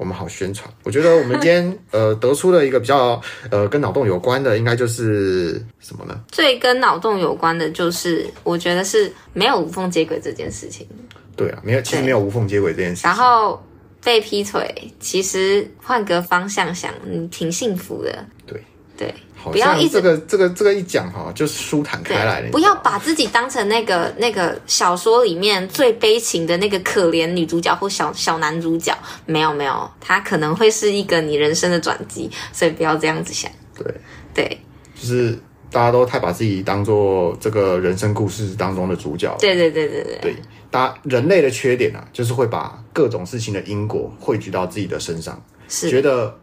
[0.00, 3.20] 我们好宣传，我觉得我们今天 呃得出了一个比较
[3.50, 6.18] 呃跟脑洞有关的，应该就是什么呢？
[6.32, 10.88] 最跟脑洞有关的就是，我觉得是没有无缝接轨这件事情。
[11.36, 13.10] 对啊，没有，其实没有无缝接轨这件事情。
[13.10, 13.62] 然后
[14.02, 18.24] 被劈腿，其实换个方向想，你挺幸福的。
[18.46, 18.58] 对
[19.00, 19.14] 对。
[19.42, 22.50] 不要一直这个这个这个一讲哈，就是舒坦开来了。
[22.50, 28.94] 不要把自己当成那个那个小说里面最悲情的那个可怜女主角或小小男主角。
[29.24, 33.50] 没有没有，他可能会是一个你人生的转机，所以不要这样子想。
[33.74, 33.86] 对
[34.34, 34.60] 对，
[34.94, 35.38] 就是
[35.70, 39.34] 大家都太把自己当做这个人生故事当中的主角。
[39.40, 40.18] 对对对对对。
[40.20, 40.36] 对，
[40.70, 46.38] 大家人类的缺点啊，就是会把各种事情的因果汇聚到自己的身上，是觉得。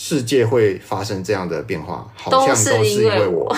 [0.00, 3.52] 世界会发生这样的变化，好像都是因为我，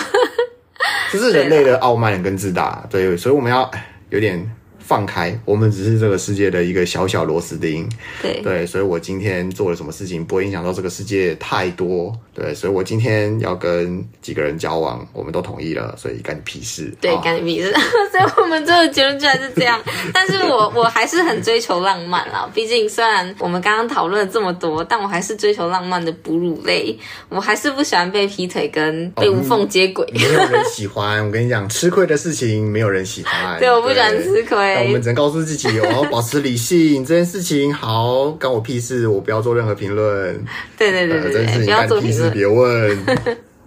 [1.11, 3.69] 这 是人类的傲慢跟自大，对，所以我们要
[4.09, 4.51] 有点。
[4.83, 7.87] 放开，我们只是这个世界的一个小小螺丝钉。
[8.21, 12.13] 对对，所以我今天做了什么事情，不会影响到这个世界太多。
[12.33, 16.91] 对，所以我今天要跟几个人交往，我们都同意了，所以干你屁事。
[16.99, 17.71] 对，干你屁事。
[18.11, 19.79] 所以我们最后结论居然是这样。
[20.13, 22.49] 但是我我还是很追求浪漫啦。
[22.53, 26.97] 毕竟虽然我们刚刚讨论了这么多，但我还是追求浪漫的哺乳类。
[27.29, 30.05] 我还是不喜欢被劈腿跟被无缝接轨。
[30.05, 31.25] 哦，没有人喜欢。
[31.25, 33.57] 我跟你讲，吃亏的事情没有人喜欢。
[33.59, 34.70] 对，我不喜欢吃亏。
[34.79, 37.03] 我们只能告诉自己，我要保持理性。
[37.05, 40.43] 这件事情好，关我屁事，我不要做任何评论。
[40.77, 42.97] 对对对对，对、呃、不要做屁事，别问。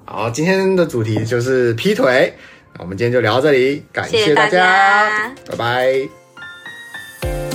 [0.05, 2.33] 好，今天的主题就是劈腿。
[2.77, 7.54] 那我们今天就聊到这里，感谢大家，谢谢大家拜拜。